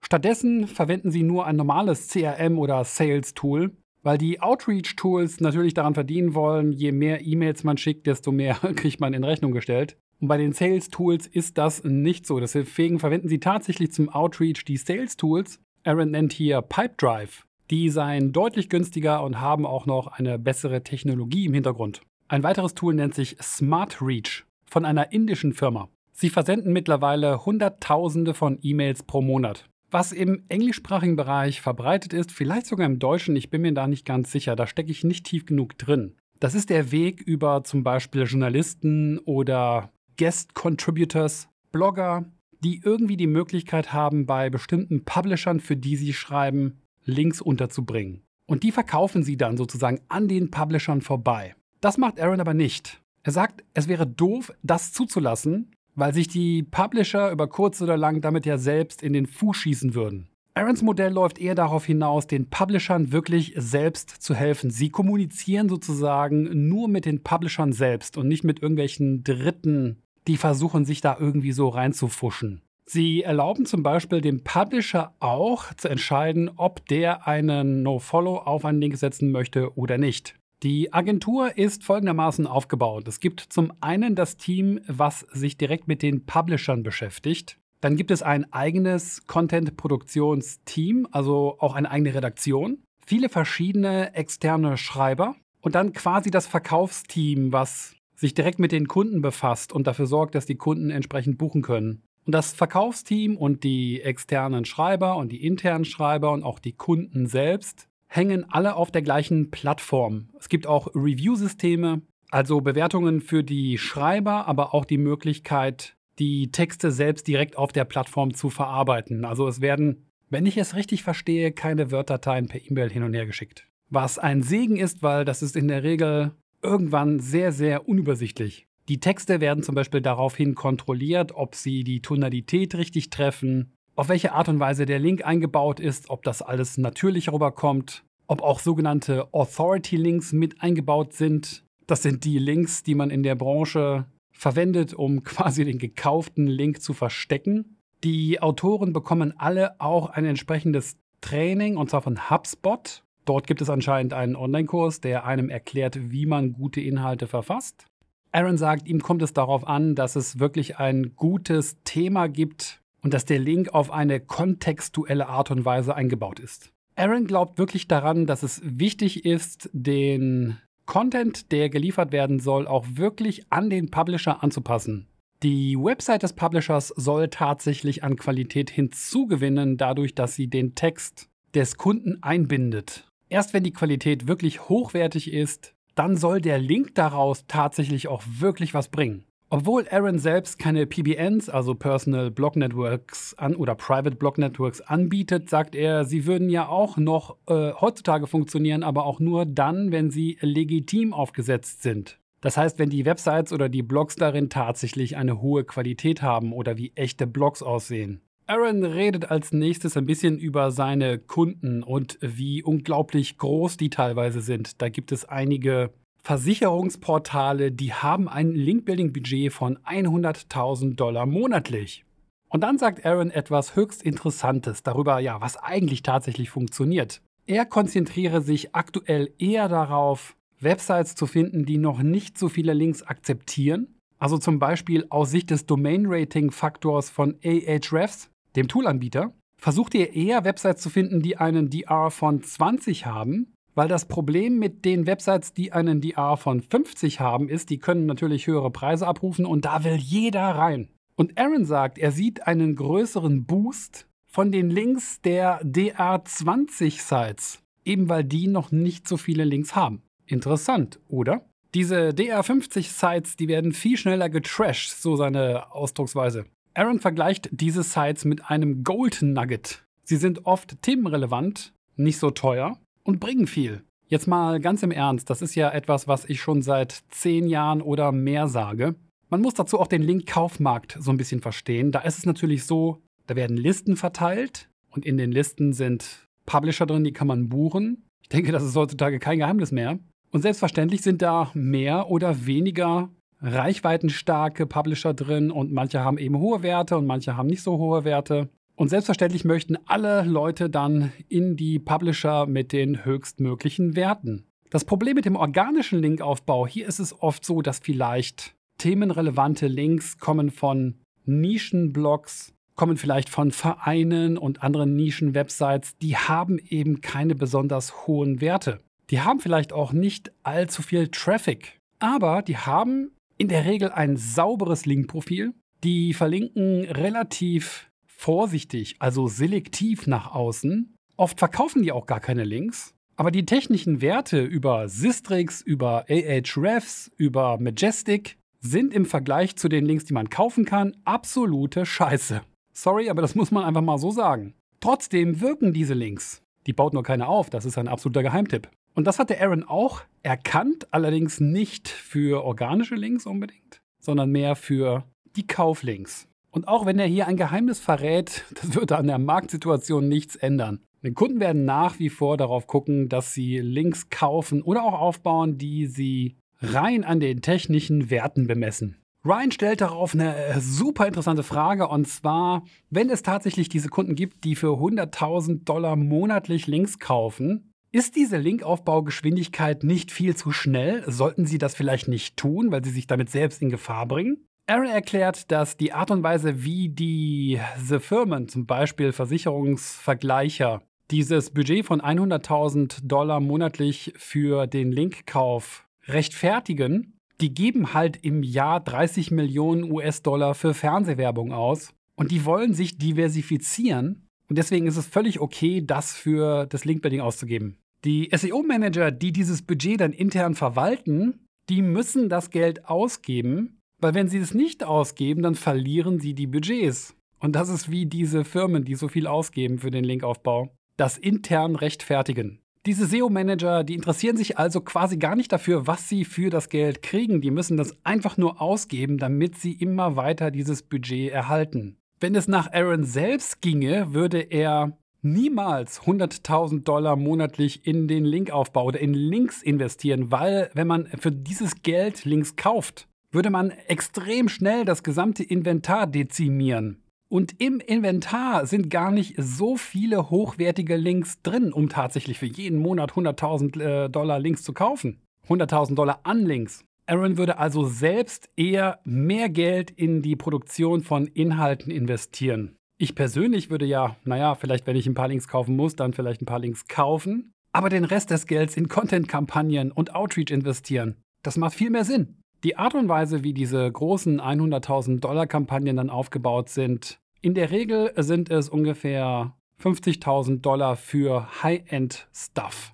Stattdessen 0.02 0.66
verwenden 0.66 1.10
sie 1.10 1.22
nur 1.22 1.46
ein 1.46 1.56
normales 1.56 2.08
CRM 2.08 2.58
oder 2.58 2.82
Sales-Tool, 2.84 3.76
weil 4.02 4.18
die 4.18 4.40
Outreach-Tools 4.40 5.40
natürlich 5.40 5.74
daran 5.74 5.94
verdienen 5.94 6.34
wollen, 6.34 6.72
je 6.72 6.90
mehr 6.90 7.24
E-Mails 7.24 7.64
man 7.64 7.76
schickt, 7.76 8.06
desto 8.06 8.32
mehr 8.32 8.54
kriegt 8.76 9.00
man 9.00 9.12
in 9.12 9.24
Rechnung 9.24 9.52
gestellt. 9.52 9.96
Und 10.20 10.28
bei 10.28 10.38
den 10.38 10.52
Sales-Tools 10.52 11.26
ist 11.26 11.58
das 11.58 11.84
nicht 11.84 12.26
so. 12.26 12.40
Deswegen 12.40 12.98
verwenden 12.98 13.28
sie 13.28 13.40
tatsächlich 13.40 13.92
zum 13.92 14.08
Outreach 14.08 14.64
die 14.64 14.76
Sales-Tools. 14.76 15.60
Aaron 15.84 16.12
nennt 16.12 16.32
hier 16.32 16.62
Pipedrive. 16.62 17.44
Die 17.70 17.88
seien 17.90 18.32
deutlich 18.32 18.68
günstiger 18.68 19.22
und 19.22 19.40
haben 19.40 19.66
auch 19.66 19.86
noch 19.86 20.08
eine 20.08 20.38
bessere 20.38 20.82
Technologie 20.82 21.46
im 21.46 21.54
Hintergrund. 21.54 22.02
Ein 22.28 22.42
weiteres 22.42 22.74
Tool 22.74 22.94
nennt 22.94 23.14
sich 23.14 23.36
Smart 23.40 24.00
Reach 24.00 24.44
von 24.64 24.84
einer 24.84 25.12
indischen 25.12 25.52
Firma. 25.52 25.88
Sie 26.12 26.30
versenden 26.30 26.72
mittlerweile 26.72 27.44
Hunderttausende 27.44 28.34
von 28.34 28.58
E-Mails 28.62 29.02
pro 29.02 29.22
Monat. 29.22 29.68
Was 29.90 30.12
im 30.12 30.44
englischsprachigen 30.48 31.16
Bereich 31.16 31.60
verbreitet 31.60 32.14
ist, 32.14 32.32
vielleicht 32.32 32.66
sogar 32.66 32.86
im 32.86 32.98
Deutschen, 32.98 33.36
ich 33.36 33.50
bin 33.50 33.60
mir 33.60 33.74
da 33.74 33.86
nicht 33.86 34.06
ganz 34.06 34.32
sicher, 34.32 34.56
da 34.56 34.66
stecke 34.66 34.90
ich 34.90 35.04
nicht 35.04 35.26
tief 35.26 35.44
genug 35.44 35.76
drin. 35.76 36.14
Das 36.40 36.54
ist 36.54 36.70
der 36.70 36.90
Weg 36.90 37.20
über 37.20 37.64
zum 37.64 37.84
Beispiel 37.84 38.22
Journalisten 38.22 39.18
oder 39.18 39.92
Guest 40.18 40.54
Contributors, 40.54 41.48
Blogger, 41.72 42.24
die 42.64 42.80
irgendwie 42.84 43.16
die 43.16 43.26
Möglichkeit 43.26 43.92
haben, 43.92 44.26
bei 44.26 44.50
bestimmten 44.50 45.04
Publishern, 45.04 45.60
für 45.60 45.76
die 45.76 45.96
sie 45.96 46.12
schreiben, 46.12 46.81
Links 47.04 47.40
unterzubringen. 47.40 48.22
Und 48.46 48.62
die 48.62 48.72
verkaufen 48.72 49.22
sie 49.22 49.36
dann 49.36 49.56
sozusagen 49.56 50.00
an 50.08 50.28
den 50.28 50.50
Publishern 50.50 51.00
vorbei. 51.00 51.54
Das 51.80 51.98
macht 51.98 52.20
Aaron 52.20 52.40
aber 52.40 52.54
nicht. 52.54 53.00
Er 53.22 53.32
sagt, 53.32 53.64
es 53.74 53.88
wäre 53.88 54.06
doof, 54.06 54.52
das 54.62 54.92
zuzulassen, 54.92 55.70
weil 55.94 56.12
sich 56.14 56.28
die 56.28 56.62
Publisher 56.62 57.30
über 57.30 57.48
kurz 57.48 57.80
oder 57.80 57.96
lang 57.96 58.20
damit 58.20 58.46
ja 58.46 58.58
selbst 58.58 59.02
in 59.02 59.12
den 59.12 59.26
Fuß 59.26 59.56
schießen 59.56 59.94
würden. 59.94 60.28
Aarons 60.54 60.82
Modell 60.82 61.12
läuft 61.12 61.38
eher 61.38 61.54
darauf 61.54 61.86
hinaus, 61.86 62.26
den 62.26 62.50
Publishern 62.50 63.10
wirklich 63.10 63.54
selbst 63.56 64.10
zu 64.10 64.34
helfen. 64.34 64.70
Sie 64.70 64.90
kommunizieren 64.90 65.68
sozusagen 65.68 66.68
nur 66.68 66.88
mit 66.88 67.06
den 67.06 67.22
Publishern 67.22 67.72
selbst 67.72 68.18
und 68.18 68.28
nicht 68.28 68.44
mit 68.44 68.60
irgendwelchen 68.60 69.24
Dritten, 69.24 70.02
die 70.26 70.36
versuchen, 70.36 70.84
sich 70.84 71.00
da 71.00 71.16
irgendwie 71.18 71.52
so 71.52 71.68
reinzufuschen. 71.68 72.60
Sie 72.84 73.22
erlauben 73.22 73.64
zum 73.64 73.82
Beispiel 73.82 74.20
dem 74.20 74.42
Publisher 74.42 75.14
auch 75.20 75.72
zu 75.74 75.88
entscheiden, 75.88 76.50
ob 76.56 76.86
der 76.86 77.26
einen 77.26 77.82
No-Follow 77.82 78.38
auf 78.38 78.64
einen 78.64 78.80
Link 78.80 78.96
setzen 78.96 79.30
möchte 79.30 79.76
oder 79.76 79.98
nicht. 79.98 80.34
Die 80.62 80.92
Agentur 80.92 81.58
ist 81.58 81.82
folgendermaßen 81.82 82.46
aufgebaut. 82.46 83.08
Es 83.08 83.18
gibt 83.18 83.40
zum 83.40 83.72
einen 83.80 84.14
das 84.14 84.36
Team, 84.36 84.80
was 84.86 85.26
sich 85.32 85.56
direkt 85.56 85.88
mit 85.88 86.02
den 86.02 86.24
Publishern 86.24 86.82
beschäftigt. 86.82 87.58
Dann 87.80 87.96
gibt 87.96 88.12
es 88.12 88.22
ein 88.22 88.52
eigenes 88.52 89.26
Content-Produktionsteam, 89.26 91.08
also 91.10 91.56
auch 91.58 91.74
eine 91.74 91.90
eigene 91.90 92.14
Redaktion. 92.14 92.78
Viele 93.04 93.28
verschiedene 93.28 94.14
externe 94.14 94.76
Schreiber. 94.76 95.34
Und 95.60 95.74
dann 95.74 95.92
quasi 95.92 96.30
das 96.30 96.46
Verkaufsteam, 96.46 97.52
was 97.52 97.94
sich 98.14 98.34
direkt 98.34 98.60
mit 98.60 98.70
den 98.70 98.86
Kunden 98.86 99.20
befasst 99.20 99.72
und 99.72 99.88
dafür 99.88 100.06
sorgt, 100.06 100.36
dass 100.36 100.46
die 100.46 100.54
Kunden 100.54 100.90
entsprechend 100.90 101.38
buchen 101.38 101.62
können. 101.62 102.02
Und 102.24 102.32
das 102.32 102.52
Verkaufsteam 102.52 103.36
und 103.36 103.64
die 103.64 104.00
externen 104.00 104.64
Schreiber 104.64 105.16
und 105.16 105.32
die 105.32 105.44
internen 105.44 105.84
Schreiber 105.84 106.32
und 106.32 106.44
auch 106.44 106.58
die 106.58 106.72
Kunden 106.72 107.26
selbst 107.26 107.88
hängen 108.06 108.44
alle 108.48 108.76
auf 108.76 108.90
der 108.90 109.02
gleichen 109.02 109.50
Plattform. 109.50 110.28
Es 110.38 110.48
gibt 110.48 110.66
auch 110.66 110.88
Review-Systeme, 110.94 112.02
also 112.30 112.60
Bewertungen 112.60 113.20
für 113.20 113.42
die 113.42 113.78
Schreiber, 113.78 114.46
aber 114.46 114.74
auch 114.74 114.84
die 114.84 114.98
Möglichkeit, 114.98 115.96
die 116.18 116.52
Texte 116.52 116.92
selbst 116.92 117.26
direkt 117.26 117.56
auf 117.56 117.72
der 117.72 117.84
Plattform 117.84 118.34
zu 118.34 118.50
verarbeiten. 118.50 119.24
Also 119.24 119.48
es 119.48 119.60
werden, 119.60 120.06
wenn 120.28 120.46
ich 120.46 120.58
es 120.58 120.76
richtig 120.76 121.02
verstehe, 121.02 121.52
keine 121.52 121.90
Word-Dateien 121.90 122.48
per 122.48 122.60
E-Mail 122.62 122.90
hin 122.90 123.02
und 123.02 123.14
her 123.14 123.26
geschickt. 123.26 123.66
Was 123.88 124.18
ein 124.18 124.42
Segen 124.42 124.76
ist, 124.76 125.02
weil 125.02 125.24
das 125.24 125.42
ist 125.42 125.56
in 125.56 125.68
der 125.68 125.82
Regel 125.82 126.32
irgendwann 126.62 127.18
sehr, 127.18 127.50
sehr 127.52 127.88
unübersichtlich. 127.88 128.66
Die 128.88 128.98
Texte 128.98 129.40
werden 129.40 129.62
zum 129.62 129.74
Beispiel 129.74 130.00
daraufhin 130.00 130.54
kontrolliert, 130.54 131.32
ob 131.34 131.54
sie 131.54 131.84
die 131.84 132.02
Tonalität 132.02 132.74
richtig 132.74 133.10
treffen, 133.10 133.72
auf 133.94 134.08
welche 134.08 134.32
Art 134.32 134.48
und 134.48 134.58
Weise 134.58 134.86
der 134.86 134.98
Link 134.98 135.24
eingebaut 135.24 135.78
ist, 135.78 136.10
ob 136.10 136.22
das 136.24 136.42
alles 136.42 136.78
natürlich 136.78 137.30
rüberkommt, 137.30 138.04
ob 138.26 138.42
auch 138.42 138.58
sogenannte 138.58 139.32
Authority 139.32 139.96
Links 139.96 140.32
mit 140.32 140.62
eingebaut 140.62 141.12
sind. 141.12 141.64
Das 141.86 142.02
sind 142.02 142.24
die 142.24 142.38
Links, 142.38 142.82
die 142.82 142.94
man 142.94 143.10
in 143.10 143.22
der 143.22 143.34
Branche 143.34 144.06
verwendet, 144.32 144.94
um 144.94 145.22
quasi 145.24 145.64
den 145.64 145.78
gekauften 145.78 146.46
Link 146.46 146.82
zu 146.82 146.92
verstecken. 146.92 147.76
Die 148.02 148.42
Autoren 148.42 148.92
bekommen 148.92 149.34
alle 149.36 149.80
auch 149.80 150.10
ein 150.10 150.24
entsprechendes 150.24 150.96
Training 151.20 151.76
und 151.76 151.90
zwar 151.90 152.02
von 152.02 152.30
HubSpot. 152.30 153.04
Dort 153.24 153.46
gibt 153.46 153.62
es 153.62 153.70
anscheinend 153.70 154.12
einen 154.12 154.34
Online-Kurs, 154.34 155.00
der 155.00 155.24
einem 155.24 155.48
erklärt, 155.48 156.10
wie 156.10 156.26
man 156.26 156.54
gute 156.54 156.80
Inhalte 156.80 157.28
verfasst. 157.28 157.86
Aaron 158.32 158.56
sagt, 158.56 158.88
ihm 158.88 159.00
kommt 159.00 159.22
es 159.22 159.34
darauf 159.34 159.66
an, 159.66 159.94
dass 159.94 160.16
es 160.16 160.38
wirklich 160.38 160.78
ein 160.78 161.14
gutes 161.16 161.76
Thema 161.84 162.28
gibt 162.28 162.82
und 163.02 163.12
dass 163.12 163.26
der 163.26 163.38
Link 163.38 163.74
auf 163.74 163.90
eine 163.90 164.20
kontextuelle 164.20 165.28
Art 165.28 165.50
und 165.50 165.64
Weise 165.64 165.94
eingebaut 165.94 166.40
ist. 166.40 166.72
Aaron 166.96 167.26
glaubt 167.26 167.58
wirklich 167.58 167.88
daran, 167.88 168.26
dass 168.26 168.42
es 168.42 168.60
wichtig 168.64 169.24
ist, 169.24 169.68
den 169.72 170.58
Content, 170.86 171.52
der 171.52 171.68
geliefert 171.68 172.12
werden 172.12 172.40
soll, 172.40 172.66
auch 172.66 172.86
wirklich 172.94 173.50
an 173.50 173.70
den 173.70 173.90
Publisher 173.90 174.42
anzupassen. 174.42 175.06
Die 175.42 175.76
Website 175.76 176.22
des 176.22 176.34
Publishers 176.34 176.88
soll 176.88 177.28
tatsächlich 177.28 178.04
an 178.04 178.16
Qualität 178.16 178.70
hinzugewinnen, 178.70 179.76
dadurch, 179.76 180.14
dass 180.14 180.34
sie 180.34 180.48
den 180.48 180.74
Text 180.74 181.28
des 181.54 181.76
Kunden 181.76 182.22
einbindet. 182.22 183.10
Erst 183.28 183.52
wenn 183.52 183.64
die 183.64 183.72
Qualität 183.72 184.28
wirklich 184.28 184.68
hochwertig 184.68 185.32
ist, 185.32 185.71
dann 185.94 186.16
soll 186.16 186.40
der 186.40 186.58
Link 186.58 186.94
daraus 186.94 187.46
tatsächlich 187.46 188.08
auch 188.08 188.22
wirklich 188.26 188.74
was 188.74 188.88
bringen. 188.88 189.24
Obwohl 189.54 189.86
Aaron 189.90 190.18
selbst 190.18 190.58
keine 190.58 190.86
PBNs, 190.86 191.50
also 191.50 191.74
Personal 191.74 192.30
Block 192.30 192.56
Networks 192.56 193.34
an 193.34 193.54
oder 193.54 193.74
Private 193.74 194.16
Block 194.16 194.38
Networks 194.38 194.80
anbietet, 194.80 195.50
sagt 195.50 195.74
er, 195.74 196.06
sie 196.06 196.24
würden 196.24 196.48
ja 196.48 196.68
auch 196.68 196.96
noch 196.96 197.36
äh, 197.46 197.72
heutzutage 197.72 198.26
funktionieren, 198.26 198.82
aber 198.82 199.04
auch 199.04 199.20
nur 199.20 199.44
dann, 199.44 199.92
wenn 199.92 200.10
sie 200.10 200.38
legitim 200.40 201.12
aufgesetzt 201.12 201.82
sind. 201.82 202.18
Das 202.40 202.56
heißt, 202.56 202.78
wenn 202.78 202.88
die 202.88 203.04
Websites 203.04 203.52
oder 203.52 203.68
die 203.68 203.82
Blogs 203.82 204.16
darin 204.16 204.48
tatsächlich 204.48 205.18
eine 205.18 205.42
hohe 205.42 205.64
Qualität 205.64 206.22
haben 206.22 206.54
oder 206.54 206.78
wie 206.78 206.92
echte 206.94 207.26
Blogs 207.26 207.62
aussehen. 207.62 208.22
Aaron 208.52 208.84
redet 208.84 209.30
als 209.30 209.52
nächstes 209.52 209.96
ein 209.96 210.04
bisschen 210.04 210.36
über 210.36 210.72
seine 210.72 211.18
Kunden 211.18 211.82
und 211.82 212.18
wie 212.20 212.62
unglaublich 212.62 213.38
groß 213.38 213.78
die 213.78 213.88
teilweise 213.88 214.42
sind. 214.42 214.82
Da 214.82 214.90
gibt 214.90 215.10
es 215.10 215.24
einige 215.24 215.90
Versicherungsportale, 216.22 217.72
die 217.72 217.94
haben 217.94 218.28
ein 218.28 218.52
Link-Building-Budget 218.52 219.50
von 219.50 219.78
100.000 219.78 220.96
Dollar 220.96 221.24
monatlich. 221.24 222.04
Und 222.50 222.60
dann 222.60 222.76
sagt 222.76 223.06
Aaron 223.06 223.30
etwas 223.30 223.74
höchst 223.74 224.02
Interessantes 224.02 224.82
darüber, 224.82 225.18
ja, 225.18 225.40
was 225.40 225.56
eigentlich 225.56 226.02
tatsächlich 226.02 226.50
funktioniert. 226.50 227.22
Er 227.46 227.64
konzentriere 227.64 228.42
sich 228.42 228.74
aktuell 228.74 229.32
eher 229.38 229.70
darauf, 229.70 230.36
Websites 230.60 231.14
zu 231.14 231.24
finden, 231.24 231.64
die 231.64 231.78
noch 231.78 232.02
nicht 232.02 232.36
so 232.36 232.50
viele 232.50 232.74
Links 232.74 233.02
akzeptieren. 233.02 233.94
Also 234.18 234.36
zum 234.36 234.58
Beispiel 234.58 235.06
aus 235.08 235.30
Sicht 235.30 235.50
des 235.50 235.64
Domain-Rating-Faktors 235.64 237.08
von 237.08 237.38
Ahrefs, 237.42 238.28
dem 238.56 238.68
Toolanbieter, 238.68 239.32
versucht 239.56 239.94
ihr 239.94 240.14
eher 240.14 240.44
Websites 240.44 240.82
zu 240.82 240.90
finden, 240.90 241.22
die 241.22 241.36
einen 241.36 241.70
DR 241.70 242.10
von 242.10 242.42
20 242.42 243.06
haben, 243.06 243.52
weil 243.74 243.88
das 243.88 244.06
Problem 244.06 244.58
mit 244.58 244.84
den 244.84 245.06
Websites, 245.06 245.54
die 245.54 245.72
einen 245.72 246.00
DR 246.00 246.36
von 246.36 246.60
50 246.60 247.20
haben, 247.20 247.48
ist, 247.48 247.70
die 247.70 247.78
können 247.78 248.06
natürlich 248.06 248.46
höhere 248.46 248.70
Preise 248.70 249.06
abrufen 249.06 249.46
und 249.46 249.64
da 249.64 249.84
will 249.84 249.96
jeder 249.96 250.42
rein. 250.42 250.88
Und 251.16 251.38
Aaron 251.38 251.64
sagt, 251.64 251.98
er 251.98 252.12
sieht 252.12 252.46
einen 252.46 252.74
größeren 252.74 253.44
Boost 253.44 254.08
von 254.26 254.50
den 254.50 254.70
Links 254.70 255.20
der 255.20 255.62
DR20-Sites, 255.62 257.62
eben 257.84 258.08
weil 258.08 258.24
die 258.24 258.48
noch 258.48 258.72
nicht 258.72 259.06
so 259.06 259.16
viele 259.16 259.44
Links 259.44 259.76
haben. 259.76 260.02
Interessant, 260.26 261.00
oder? 261.08 261.44
Diese 261.74 262.10
DR50-Sites, 262.10 263.36
die 263.36 263.48
werden 263.48 263.72
viel 263.72 263.96
schneller 263.96 264.28
getrashed, 264.28 264.90
so 264.90 265.16
seine 265.16 265.72
Ausdrucksweise. 265.72 266.44
Aaron 266.74 267.00
vergleicht 267.00 267.48
diese 267.52 267.82
Sites 267.82 268.24
mit 268.24 268.50
einem 268.50 268.82
Gold 268.82 269.20
Nugget. 269.22 269.84
Sie 270.04 270.16
sind 270.16 270.46
oft 270.46 270.80
themenrelevant, 270.82 271.74
nicht 271.96 272.18
so 272.18 272.30
teuer 272.30 272.78
und 273.04 273.20
bringen 273.20 273.46
viel. 273.46 273.82
Jetzt 274.06 274.26
mal 274.26 274.60
ganz 274.60 274.82
im 274.82 274.90
Ernst, 274.90 275.30
das 275.30 275.42
ist 275.42 275.54
ja 275.54 275.70
etwas, 275.70 276.08
was 276.08 276.24
ich 276.24 276.40
schon 276.40 276.62
seit 276.62 277.02
zehn 277.10 277.46
Jahren 277.46 277.82
oder 277.82 278.12
mehr 278.12 278.48
sage. 278.48 278.94
Man 279.28 279.40
muss 279.40 279.54
dazu 279.54 279.78
auch 279.80 279.86
den 279.86 280.02
Link-Kaufmarkt 280.02 280.98
so 281.00 281.10
ein 281.10 281.16
bisschen 281.16 281.40
verstehen. 281.40 281.92
Da 281.92 282.00
ist 282.00 282.18
es 282.18 282.26
natürlich 282.26 282.64
so, 282.64 283.00
da 283.26 283.36
werden 283.36 283.56
Listen 283.56 283.96
verteilt 283.96 284.68
und 284.90 285.06
in 285.06 285.16
den 285.16 285.32
Listen 285.32 285.72
sind 285.72 286.26
Publisher 286.44 286.86
drin, 286.86 287.04
die 287.04 287.12
kann 287.12 287.26
man 287.26 287.48
buchen. 287.48 288.04
Ich 288.22 288.28
denke, 288.28 288.52
das 288.52 288.62
ist 288.62 288.76
heutzutage 288.76 289.18
kein 289.18 289.38
Geheimnis 289.38 289.72
mehr. 289.72 289.98
Und 290.30 290.42
selbstverständlich 290.42 291.02
sind 291.02 291.22
da 291.22 291.50
mehr 291.54 292.10
oder 292.10 292.46
weniger 292.46 293.10
reichweitenstarke 293.42 294.66
Publisher 294.66 295.14
drin 295.14 295.50
und 295.50 295.72
manche 295.72 296.00
haben 296.00 296.18
eben 296.18 296.38
hohe 296.38 296.62
Werte 296.62 296.96
und 296.96 297.06
manche 297.06 297.36
haben 297.36 297.48
nicht 297.48 297.62
so 297.62 297.78
hohe 297.78 298.04
Werte. 298.04 298.48
Und 298.74 298.88
selbstverständlich 298.88 299.44
möchten 299.44 299.76
alle 299.86 300.22
Leute 300.22 300.70
dann 300.70 301.12
in 301.28 301.56
die 301.56 301.78
Publisher 301.78 302.46
mit 302.46 302.72
den 302.72 303.04
höchstmöglichen 303.04 303.96
Werten. 303.96 304.46
Das 304.70 304.84
Problem 304.84 305.16
mit 305.16 305.26
dem 305.26 305.36
organischen 305.36 306.00
Linkaufbau, 306.00 306.66
hier 306.66 306.86
ist 306.86 306.98
es 306.98 307.20
oft 307.20 307.44
so, 307.44 307.60
dass 307.60 307.78
vielleicht 307.78 308.54
themenrelevante 308.78 309.66
Links 309.66 310.18
kommen 310.18 310.50
von 310.50 310.96
Nischenblogs, 311.26 312.54
kommen 312.74 312.96
vielleicht 312.96 313.28
von 313.28 313.50
Vereinen 313.50 314.38
und 314.38 314.62
anderen 314.62 314.96
Nischenwebsites, 314.96 315.98
die 315.98 316.16
haben 316.16 316.58
eben 316.58 317.02
keine 317.02 317.34
besonders 317.34 318.06
hohen 318.06 318.40
Werte. 318.40 318.80
Die 319.10 319.20
haben 319.20 319.40
vielleicht 319.40 319.74
auch 319.74 319.92
nicht 319.92 320.32
allzu 320.42 320.80
viel 320.80 321.08
Traffic, 321.08 321.78
aber 321.98 322.40
die 322.40 322.56
haben 322.56 323.10
in 323.38 323.48
der 323.48 323.64
Regel 323.64 323.90
ein 323.90 324.16
sauberes 324.16 324.86
Linkprofil. 324.86 325.54
Die 325.84 326.14
verlinken 326.14 326.84
relativ 326.84 327.90
vorsichtig, 328.06 328.96
also 329.00 329.26
selektiv 329.26 330.06
nach 330.06 330.32
außen. 330.32 330.94
Oft 331.16 331.38
verkaufen 331.38 331.82
die 331.82 331.92
auch 331.92 332.06
gar 332.06 332.20
keine 332.20 332.44
Links. 332.44 332.94
Aber 333.16 333.30
die 333.30 333.44
technischen 333.44 334.00
Werte 334.00 334.42
über 334.42 334.88
Sistrix, 334.88 335.60
über 335.60 336.06
Ahrefs, 336.08 337.10
über 337.16 337.58
Majestic 337.58 338.38
sind 338.60 338.94
im 338.94 339.06
Vergleich 339.06 339.56
zu 339.56 339.68
den 339.68 339.84
Links, 339.84 340.04
die 340.04 340.14
man 340.14 340.30
kaufen 340.30 340.64
kann, 340.64 340.96
absolute 341.04 341.84
Scheiße. 341.84 342.42
Sorry, 342.72 343.10
aber 343.10 343.20
das 343.20 343.34
muss 343.34 343.50
man 343.50 343.64
einfach 343.64 343.82
mal 343.82 343.98
so 343.98 344.10
sagen. 344.10 344.54
Trotzdem 344.80 345.40
wirken 345.40 345.72
diese 345.72 345.94
Links. 345.94 346.42
Die 346.66 346.72
baut 346.72 346.94
nur 346.94 347.02
keiner 347.02 347.28
auf, 347.28 347.50
das 347.50 347.64
ist 347.64 347.76
ein 347.76 347.88
absoluter 347.88 348.22
Geheimtipp. 348.22 348.68
Und 348.94 349.06
das 349.06 349.18
hat 349.18 349.30
der 349.30 349.40
Aaron 349.40 349.64
auch 349.64 350.02
erkannt, 350.22 350.88
allerdings 350.90 351.40
nicht 351.40 351.88
für 351.88 352.44
organische 352.44 352.94
Links 352.94 353.26
unbedingt, 353.26 353.80
sondern 353.98 354.30
mehr 354.30 354.56
für 354.56 355.04
die 355.36 355.46
Kauflinks. 355.46 356.28
Und 356.50 356.68
auch 356.68 356.84
wenn 356.84 356.98
er 356.98 357.06
hier 357.06 357.26
ein 357.26 357.36
Geheimnis 357.36 357.80
verrät, 357.80 358.44
das 358.60 358.74
würde 358.74 358.96
an 358.96 359.06
der 359.06 359.18
Marktsituation 359.18 360.08
nichts 360.08 360.36
ändern. 360.36 360.80
Die 361.02 361.12
Kunden 361.12 361.40
werden 361.40 361.64
nach 361.64 361.98
wie 361.98 362.10
vor 362.10 362.36
darauf 362.36 362.68
gucken, 362.68 363.08
dass 363.08 363.34
sie 363.34 363.58
Links 363.58 364.08
kaufen 364.08 364.62
oder 364.62 364.84
auch 364.84 365.00
aufbauen, 365.00 365.58
die 365.58 365.86
sie 365.86 366.36
rein 366.60 367.02
an 367.02 367.18
den 367.18 367.40
technischen 367.40 368.08
Werten 368.08 368.46
bemessen. 368.46 368.98
Ryan 369.24 369.50
stellt 369.52 369.80
darauf 369.80 370.14
eine 370.14 370.60
super 370.60 371.06
interessante 371.06 371.42
Frage 371.42 371.88
und 371.88 372.06
zwar, 372.06 372.64
wenn 372.90 373.08
es 373.08 373.22
tatsächlich 373.22 373.68
diese 373.68 373.88
Kunden 373.88 374.14
gibt, 374.14 374.44
die 374.44 374.54
für 374.56 374.78
100.000 374.78 375.64
Dollar 375.64 375.96
monatlich 375.96 376.66
Links 376.66 376.98
kaufen, 376.98 377.71
ist 377.92 378.16
diese 378.16 378.38
Linkaufbaugeschwindigkeit 378.38 379.84
nicht 379.84 380.10
viel 380.10 380.34
zu 380.34 380.50
schnell? 380.50 381.04
Sollten 381.06 381.44
Sie 381.44 381.58
das 381.58 381.74
vielleicht 381.74 382.08
nicht 382.08 382.38
tun, 382.38 382.72
weil 382.72 382.84
Sie 382.84 382.90
sich 382.90 383.06
damit 383.06 383.30
selbst 383.30 383.60
in 383.60 383.68
Gefahr 383.68 384.06
bringen? 384.06 384.48
Aaron 384.66 384.86
erklärt, 384.86 385.50
dass 385.50 385.76
die 385.76 385.92
Art 385.92 386.10
und 386.10 386.22
Weise, 386.22 386.64
wie 386.64 386.88
diese 386.88 388.00
Firmen, 388.00 388.48
zum 388.48 388.64
Beispiel 388.64 389.12
Versicherungsvergleicher, 389.12 390.82
dieses 391.10 391.50
Budget 391.50 391.84
von 391.84 392.00
100.000 392.00 393.06
Dollar 393.06 393.40
monatlich 393.40 394.14
für 394.16 394.66
den 394.66 394.90
Linkkauf 394.90 395.86
rechtfertigen, 396.06 397.18
die 397.42 397.52
geben 397.52 397.92
halt 397.92 398.16
im 398.24 398.42
Jahr 398.42 398.80
30 398.80 399.32
Millionen 399.32 399.90
US-Dollar 399.92 400.54
für 400.54 400.72
Fernsehwerbung 400.72 401.52
aus 401.52 401.92
und 402.14 402.30
die 402.30 402.44
wollen 402.46 402.72
sich 402.72 402.96
diversifizieren 402.96 404.28
und 404.48 404.56
deswegen 404.56 404.86
ist 404.86 404.96
es 404.96 405.06
völlig 405.06 405.40
okay, 405.40 405.82
das 405.84 406.14
für 406.14 406.66
das 406.66 406.84
Linkbuilding 406.84 407.20
auszugeben. 407.20 407.78
Die 408.04 408.30
SEO-Manager, 408.34 409.12
die 409.12 409.32
dieses 409.32 409.62
Budget 409.62 410.00
dann 410.00 410.12
intern 410.12 410.54
verwalten, 410.54 411.46
die 411.68 411.82
müssen 411.82 412.28
das 412.28 412.50
Geld 412.50 412.86
ausgeben, 412.86 413.78
weil 413.98 414.14
wenn 414.14 414.28
sie 414.28 414.38
es 414.38 414.54
nicht 414.54 414.82
ausgeben, 414.82 415.42
dann 415.42 415.54
verlieren 415.54 416.18
sie 416.18 416.34
die 416.34 416.48
Budgets. 416.48 417.14
Und 417.38 417.54
das 417.54 417.68
ist 417.68 417.90
wie 417.90 418.06
diese 418.06 418.44
Firmen, 418.44 418.84
die 418.84 418.96
so 418.96 419.06
viel 419.06 419.26
ausgeben 419.26 419.78
für 419.78 419.92
den 419.92 420.04
Linkaufbau, 420.04 420.74
das 420.96 421.16
intern 421.16 421.76
rechtfertigen. 421.76 422.60
Diese 422.84 423.06
SEO-Manager, 423.06 423.84
die 423.84 423.94
interessieren 423.94 424.36
sich 424.36 424.58
also 424.58 424.80
quasi 424.80 425.16
gar 425.16 425.36
nicht 425.36 425.52
dafür, 425.52 425.86
was 425.86 426.08
sie 426.08 426.24
für 426.24 426.50
das 426.50 426.68
Geld 426.68 427.02
kriegen. 427.02 427.40
Die 427.40 427.52
müssen 427.52 427.76
das 427.76 427.96
einfach 428.04 428.36
nur 428.36 428.60
ausgeben, 428.60 429.18
damit 429.18 429.56
sie 429.56 429.72
immer 429.72 430.16
weiter 430.16 430.50
dieses 430.50 430.82
Budget 430.82 431.30
erhalten. 431.30 431.98
Wenn 432.18 432.34
es 432.34 432.48
nach 432.48 432.72
Aaron 432.72 433.04
selbst 433.04 433.60
ginge, 433.60 434.12
würde 434.12 434.40
er 434.40 434.98
niemals 435.22 436.02
100.000 436.02 436.82
Dollar 436.82 437.16
monatlich 437.16 437.86
in 437.86 438.08
den 438.08 438.24
Linkaufbau 438.24 438.84
oder 438.84 439.00
in 439.00 439.14
Links 439.14 439.62
investieren, 439.62 440.30
weil 440.30 440.70
wenn 440.74 440.86
man 440.86 441.06
für 441.06 441.32
dieses 441.32 441.82
Geld 441.82 442.24
Links 442.24 442.56
kauft, 442.56 443.08
würde 443.30 443.50
man 443.50 443.70
extrem 443.70 444.48
schnell 444.48 444.84
das 444.84 445.02
gesamte 445.02 445.42
Inventar 445.42 446.06
dezimieren. 446.06 447.02
Und 447.28 447.62
im 447.62 447.80
Inventar 447.80 448.66
sind 448.66 448.90
gar 448.90 449.10
nicht 449.10 449.36
so 449.38 449.78
viele 449.78 450.28
hochwertige 450.28 450.96
Links 450.96 451.40
drin, 451.40 451.72
um 451.72 451.88
tatsächlich 451.88 452.38
für 452.38 452.46
jeden 452.46 452.78
Monat 452.78 453.12
100.000 453.12 453.80
äh, 453.80 454.08
Dollar 454.10 454.38
Links 454.38 454.62
zu 454.64 454.74
kaufen. 454.74 455.22
100.000 455.48 455.94
Dollar 455.94 456.20
an 456.24 456.44
Links. 456.44 456.84
Aaron 457.06 457.38
würde 457.38 457.58
also 457.58 457.84
selbst 457.84 458.50
eher 458.54 459.00
mehr 459.04 459.48
Geld 459.48 459.90
in 459.90 460.20
die 460.20 460.36
Produktion 460.36 461.02
von 461.02 461.26
Inhalten 461.26 461.90
investieren. 461.90 462.76
Ich 463.02 463.16
persönlich 463.16 463.68
würde 463.68 463.84
ja, 463.84 464.14
naja, 464.22 464.54
vielleicht 464.54 464.86
wenn 464.86 464.94
ich 464.94 465.08
ein 465.08 465.14
paar 465.14 465.26
Links 465.26 465.48
kaufen 465.48 465.74
muss, 465.74 465.96
dann 465.96 466.12
vielleicht 466.12 466.40
ein 466.40 466.46
paar 466.46 466.60
Links 466.60 466.86
kaufen, 466.86 467.52
aber 467.72 467.88
den 467.88 468.04
Rest 468.04 468.30
des 468.30 468.46
Gelds 468.46 468.76
in 468.76 468.86
Content-Kampagnen 468.86 469.90
und 469.90 470.14
Outreach 470.14 470.52
investieren. 470.52 471.16
Das 471.42 471.56
macht 471.56 471.74
viel 471.74 471.90
mehr 471.90 472.04
Sinn. 472.04 472.36
Die 472.62 472.76
Art 472.76 472.94
und 472.94 473.08
Weise, 473.08 473.42
wie 473.42 473.54
diese 473.54 473.90
großen 473.90 474.40
100.000 474.40 475.18
Dollar 475.18 475.48
Kampagnen 475.48 475.96
dann 475.96 476.10
aufgebaut 476.10 476.68
sind, 476.68 477.18
in 477.40 477.54
der 477.54 477.72
Regel 477.72 478.12
sind 478.18 478.52
es 478.52 478.68
ungefähr 478.68 479.56
50.000 479.82 480.60
Dollar 480.60 480.94
für 480.94 481.48
High-End-Stuff. 481.60 482.92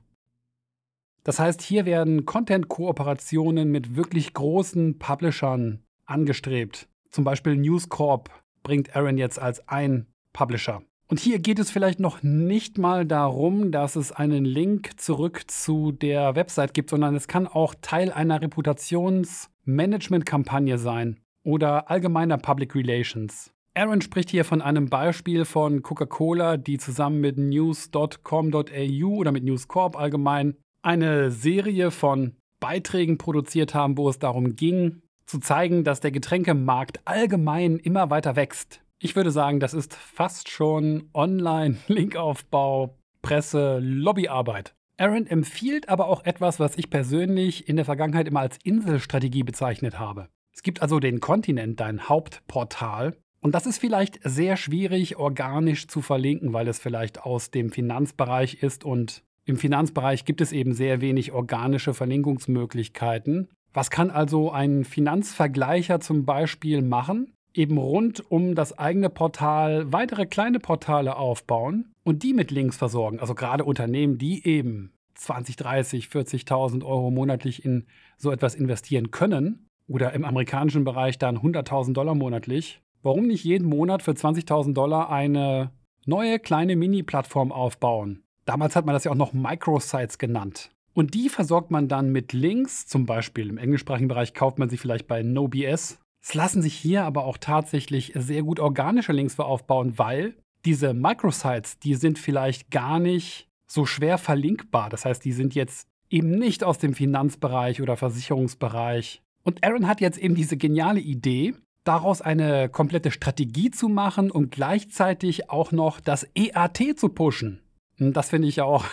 Das 1.22 1.38
heißt, 1.38 1.60
hier 1.60 1.84
werden 1.84 2.24
Content-Kooperationen 2.24 3.70
mit 3.70 3.94
wirklich 3.94 4.32
großen 4.32 4.98
Publishern 4.98 5.82
angestrebt. 6.06 6.88
Zum 7.10 7.24
Beispiel 7.24 7.56
News 7.56 7.90
Corp 7.90 8.30
bringt 8.62 8.96
Aaron 8.96 9.18
jetzt 9.18 9.40
als 9.40 9.68
ein 9.68 10.06
Publisher. 10.32 10.82
Und 11.10 11.20
hier 11.20 11.38
geht 11.38 11.58
es 11.58 11.70
vielleicht 11.70 12.00
noch 12.00 12.22
nicht 12.22 12.76
mal 12.76 13.06
darum, 13.06 13.72
dass 13.72 13.96
es 13.96 14.12
einen 14.12 14.44
Link 14.44 15.00
zurück 15.00 15.50
zu 15.50 15.90
der 15.90 16.34
Website 16.34 16.74
gibt, 16.74 16.90
sondern 16.90 17.16
es 17.16 17.28
kann 17.28 17.46
auch 17.46 17.74
Teil 17.80 18.12
einer 18.12 18.42
Reputationsmanagement-Kampagne 18.42 20.76
sein 20.76 21.16
oder 21.44 21.90
allgemeiner 21.90 22.36
Public 22.36 22.74
Relations. 22.74 23.54
Aaron 23.72 24.02
spricht 24.02 24.28
hier 24.28 24.44
von 24.44 24.60
einem 24.60 24.90
Beispiel 24.90 25.46
von 25.46 25.80
Coca-Cola, 25.82 26.58
die 26.58 26.78
zusammen 26.78 27.20
mit 27.20 27.38
news.com.au 27.38 29.08
oder 29.08 29.32
mit 29.32 29.44
News 29.44 29.68
Corp 29.68 29.96
allgemein 29.96 30.56
eine 30.82 31.30
Serie 31.30 31.90
von 31.90 32.36
Beiträgen 32.60 33.16
produziert 33.18 33.74
haben, 33.74 33.96
wo 33.96 34.10
es 34.10 34.18
darum 34.18 34.56
ging, 34.56 35.00
zu 35.28 35.38
zeigen, 35.38 35.84
dass 35.84 36.00
der 36.00 36.10
Getränkemarkt 36.10 37.00
allgemein 37.04 37.76
immer 37.76 38.10
weiter 38.10 38.34
wächst. 38.34 38.80
Ich 38.98 39.14
würde 39.14 39.30
sagen, 39.30 39.60
das 39.60 39.74
ist 39.74 39.94
fast 39.94 40.48
schon 40.48 41.08
Online-Linkaufbau, 41.14 42.96
Presse, 43.22 43.78
Lobbyarbeit. 43.80 44.74
Aaron 44.96 45.26
empfiehlt 45.26 45.88
aber 45.88 46.08
auch 46.08 46.24
etwas, 46.24 46.58
was 46.58 46.76
ich 46.76 46.90
persönlich 46.90 47.68
in 47.68 47.76
der 47.76 47.84
Vergangenheit 47.84 48.26
immer 48.26 48.40
als 48.40 48.58
Inselstrategie 48.64 49.44
bezeichnet 49.44 49.98
habe. 49.98 50.28
Es 50.52 50.62
gibt 50.62 50.82
also 50.82 50.98
den 50.98 51.20
Kontinent, 51.20 51.78
dein 51.78 52.08
Hauptportal, 52.08 53.16
und 53.40 53.54
das 53.54 53.66
ist 53.66 53.78
vielleicht 53.78 54.18
sehr 54.24 54.56
schwierig 54.56 55.16
organisch 55.16 55.86
zu 55.86 56.02
verlinken, 56.02 56.52
weil 56.52 56.66
es 56.66 56.80
vielleicht 56.80 57.22
aus 57.22 57.50
dem 57.50 57.70
Finanzbereich 57.70 58.62
ist 58.62 58.84
und 58.84 59.22
im 59.44 59.56
Finanzbereich 59.56 60.24
gibt 60.24 60.40
es 60.40 60.52
eben 60.52 60.74
sehr 60.74 61.00
wenig 61.00 61.32
organische 61.32 61.94
Verlinkungsmöglichkeiten. 61.94 63.48
Was 63.72 63.90
kann 63.90 64.10
also 64.10 64.50
ein 64.50 64.84
Finanzvergleicher 64.84 66.00
zum 66.00 66.24
Beispiel 66.24 66.82
machen? 66.82 67.32
Eben 67.54 67.78
rund 67.78 68.30
um 68.30 68.54
das 68.54 68.78
eigene 68.78 69.10
Portal 69.10 69.92
weitere 69.92 70.26
kleine 70.26 70.60
Portale 70.60 71.16
aufbauen 71.16 71.92
und 72.04 72.22
die 72.22 72.34
mit 72.34 72.50
Links 72.50 72.76
versorgen. 72.76 73.20
Also 73.20 73.34
gerade 73.34 73.64
Unternehmen, 73.64 74.18
die 74.18 74.46
eben 74.46 74.92
20, 75.14 75.56
30, 75.56 76.06
40.000 76.06 76.84
Euro 76.84 77.10
monatlich 77.10 77.64
in 77.64 77.86
so 78.16 78.30
etwas 78.30 78.54
investieren 78.54 79.10
können 79.10 79.66
oder 79.88 80.12
im 80.12 80.24
amerikanischen 80.24 80.84
Bereich 80.84 81.18
dann 81.18 81.38
100.000 81.38 81.94
Dollar 81.94 82.14
monatlich, 82.14 82.80
Warum 83.02 83.28
nicht 83.28 83.44
jeden 83.44 83.68
Monat 83.68 84.02
für 84.02 84.10
20.000 84.10 84.74
Dollar 84.74 85.10
eine 85.10 85.70
neue 86.04 86.38
kleine 86.38 86.74
Mini-Plattform 86.74 87.52
aufbauen? 87.52 88.24
Damals 88.44 88.74
hat 88.74 88.86
man 88.86 88.94
das 88.94 89.04
ja 89.04 89.12
auch 89.12 89.16
noch 89.16 89.32
Microsites 89.32 90.18
genannt. 90.18 90.72
Und 90.98 91.14
die 91.14 91.28
versorgt 91.28 91.70
man 91.70 91.86
dann 91.86 92.10
mit 92.10 92.32
Links, 92.32 92.88
zum 92.88 93.06
Beispiel 93.06 93.50
im 93.50 93.56
englischsprachigen 93.56 94.08
Bereich 94.08 94.34
kauft 94.34 94.58
man 94.58 94.68
sie 94.68 94.78
vielleicht 94.78 95.06
bei 95.06 95.22
NoBS. 95.22 96.00
Es 96.20 96.34
lassen 96.34 96.60
sich 96.60 96.74
hier 96.74 97.04
aber 97.04 97.22
auch 97.22 97.38
tatsächlich 97.38 98.10
sehr 98.16 98.42
gut 98.42 98.58
organische 98.58 99.12
Links 99.12 99.36
für 99.36 99.44
aufbauen, 99.44 99.96
weil 99.96 100.34
diese 100.64 100.94
Microsites, 100.94 101.78
die 101.78 101.94
sind 101.94 102.18
vielleicht 102.18 102.72
gar 102.72 102.98
nicht 102.98 103.46
so 103.70 103.86
schwer 103.86 104.18
verlinkbar. 104.18 104.90
Das 104.90 105.04
heißt, 105.04 105.24
die 105.24 105.30
sind 105.30 105.54
jetzt 105.54 105.86
eben 106.10 106.30
nicht 106.30 106.64
aus 106.64 106.78
dem 106.78 106.94
Finanzbereich 106.94 107.80
oder 107.80 107.96
Versicherungsbereich. 107.96 109.22
Und 109.44 109.62
Aaron 109.62 109.86
hat 109.86 110.00
jetzt 110.00 110.18
eben 110.18 110.34
diese 110.34 110.56
geniale 110.56 110.98
Idee, 110.98 111.54
daraus 111.84 112.22
eine 112.22 112.68
komplette 112.68 113.12
Strategie 113.12 113.70
zu 113.70 113.88
machen 113.88 114.32
und 114.32 114.50
gleichzeitig 114.50 115.48
auch 115.48 115.70
noch 115.70 116.00
das 116.00 116.26
EAT 116.34 116.98
zu 116.98 117.08
pushen. 117.08 117.60
Hm, 117.98 118.12
das 118.12 118.30
finde 118.30 118.48
ich 118.48 118.56
ja 118.56 118.64
auch 118.64 118.84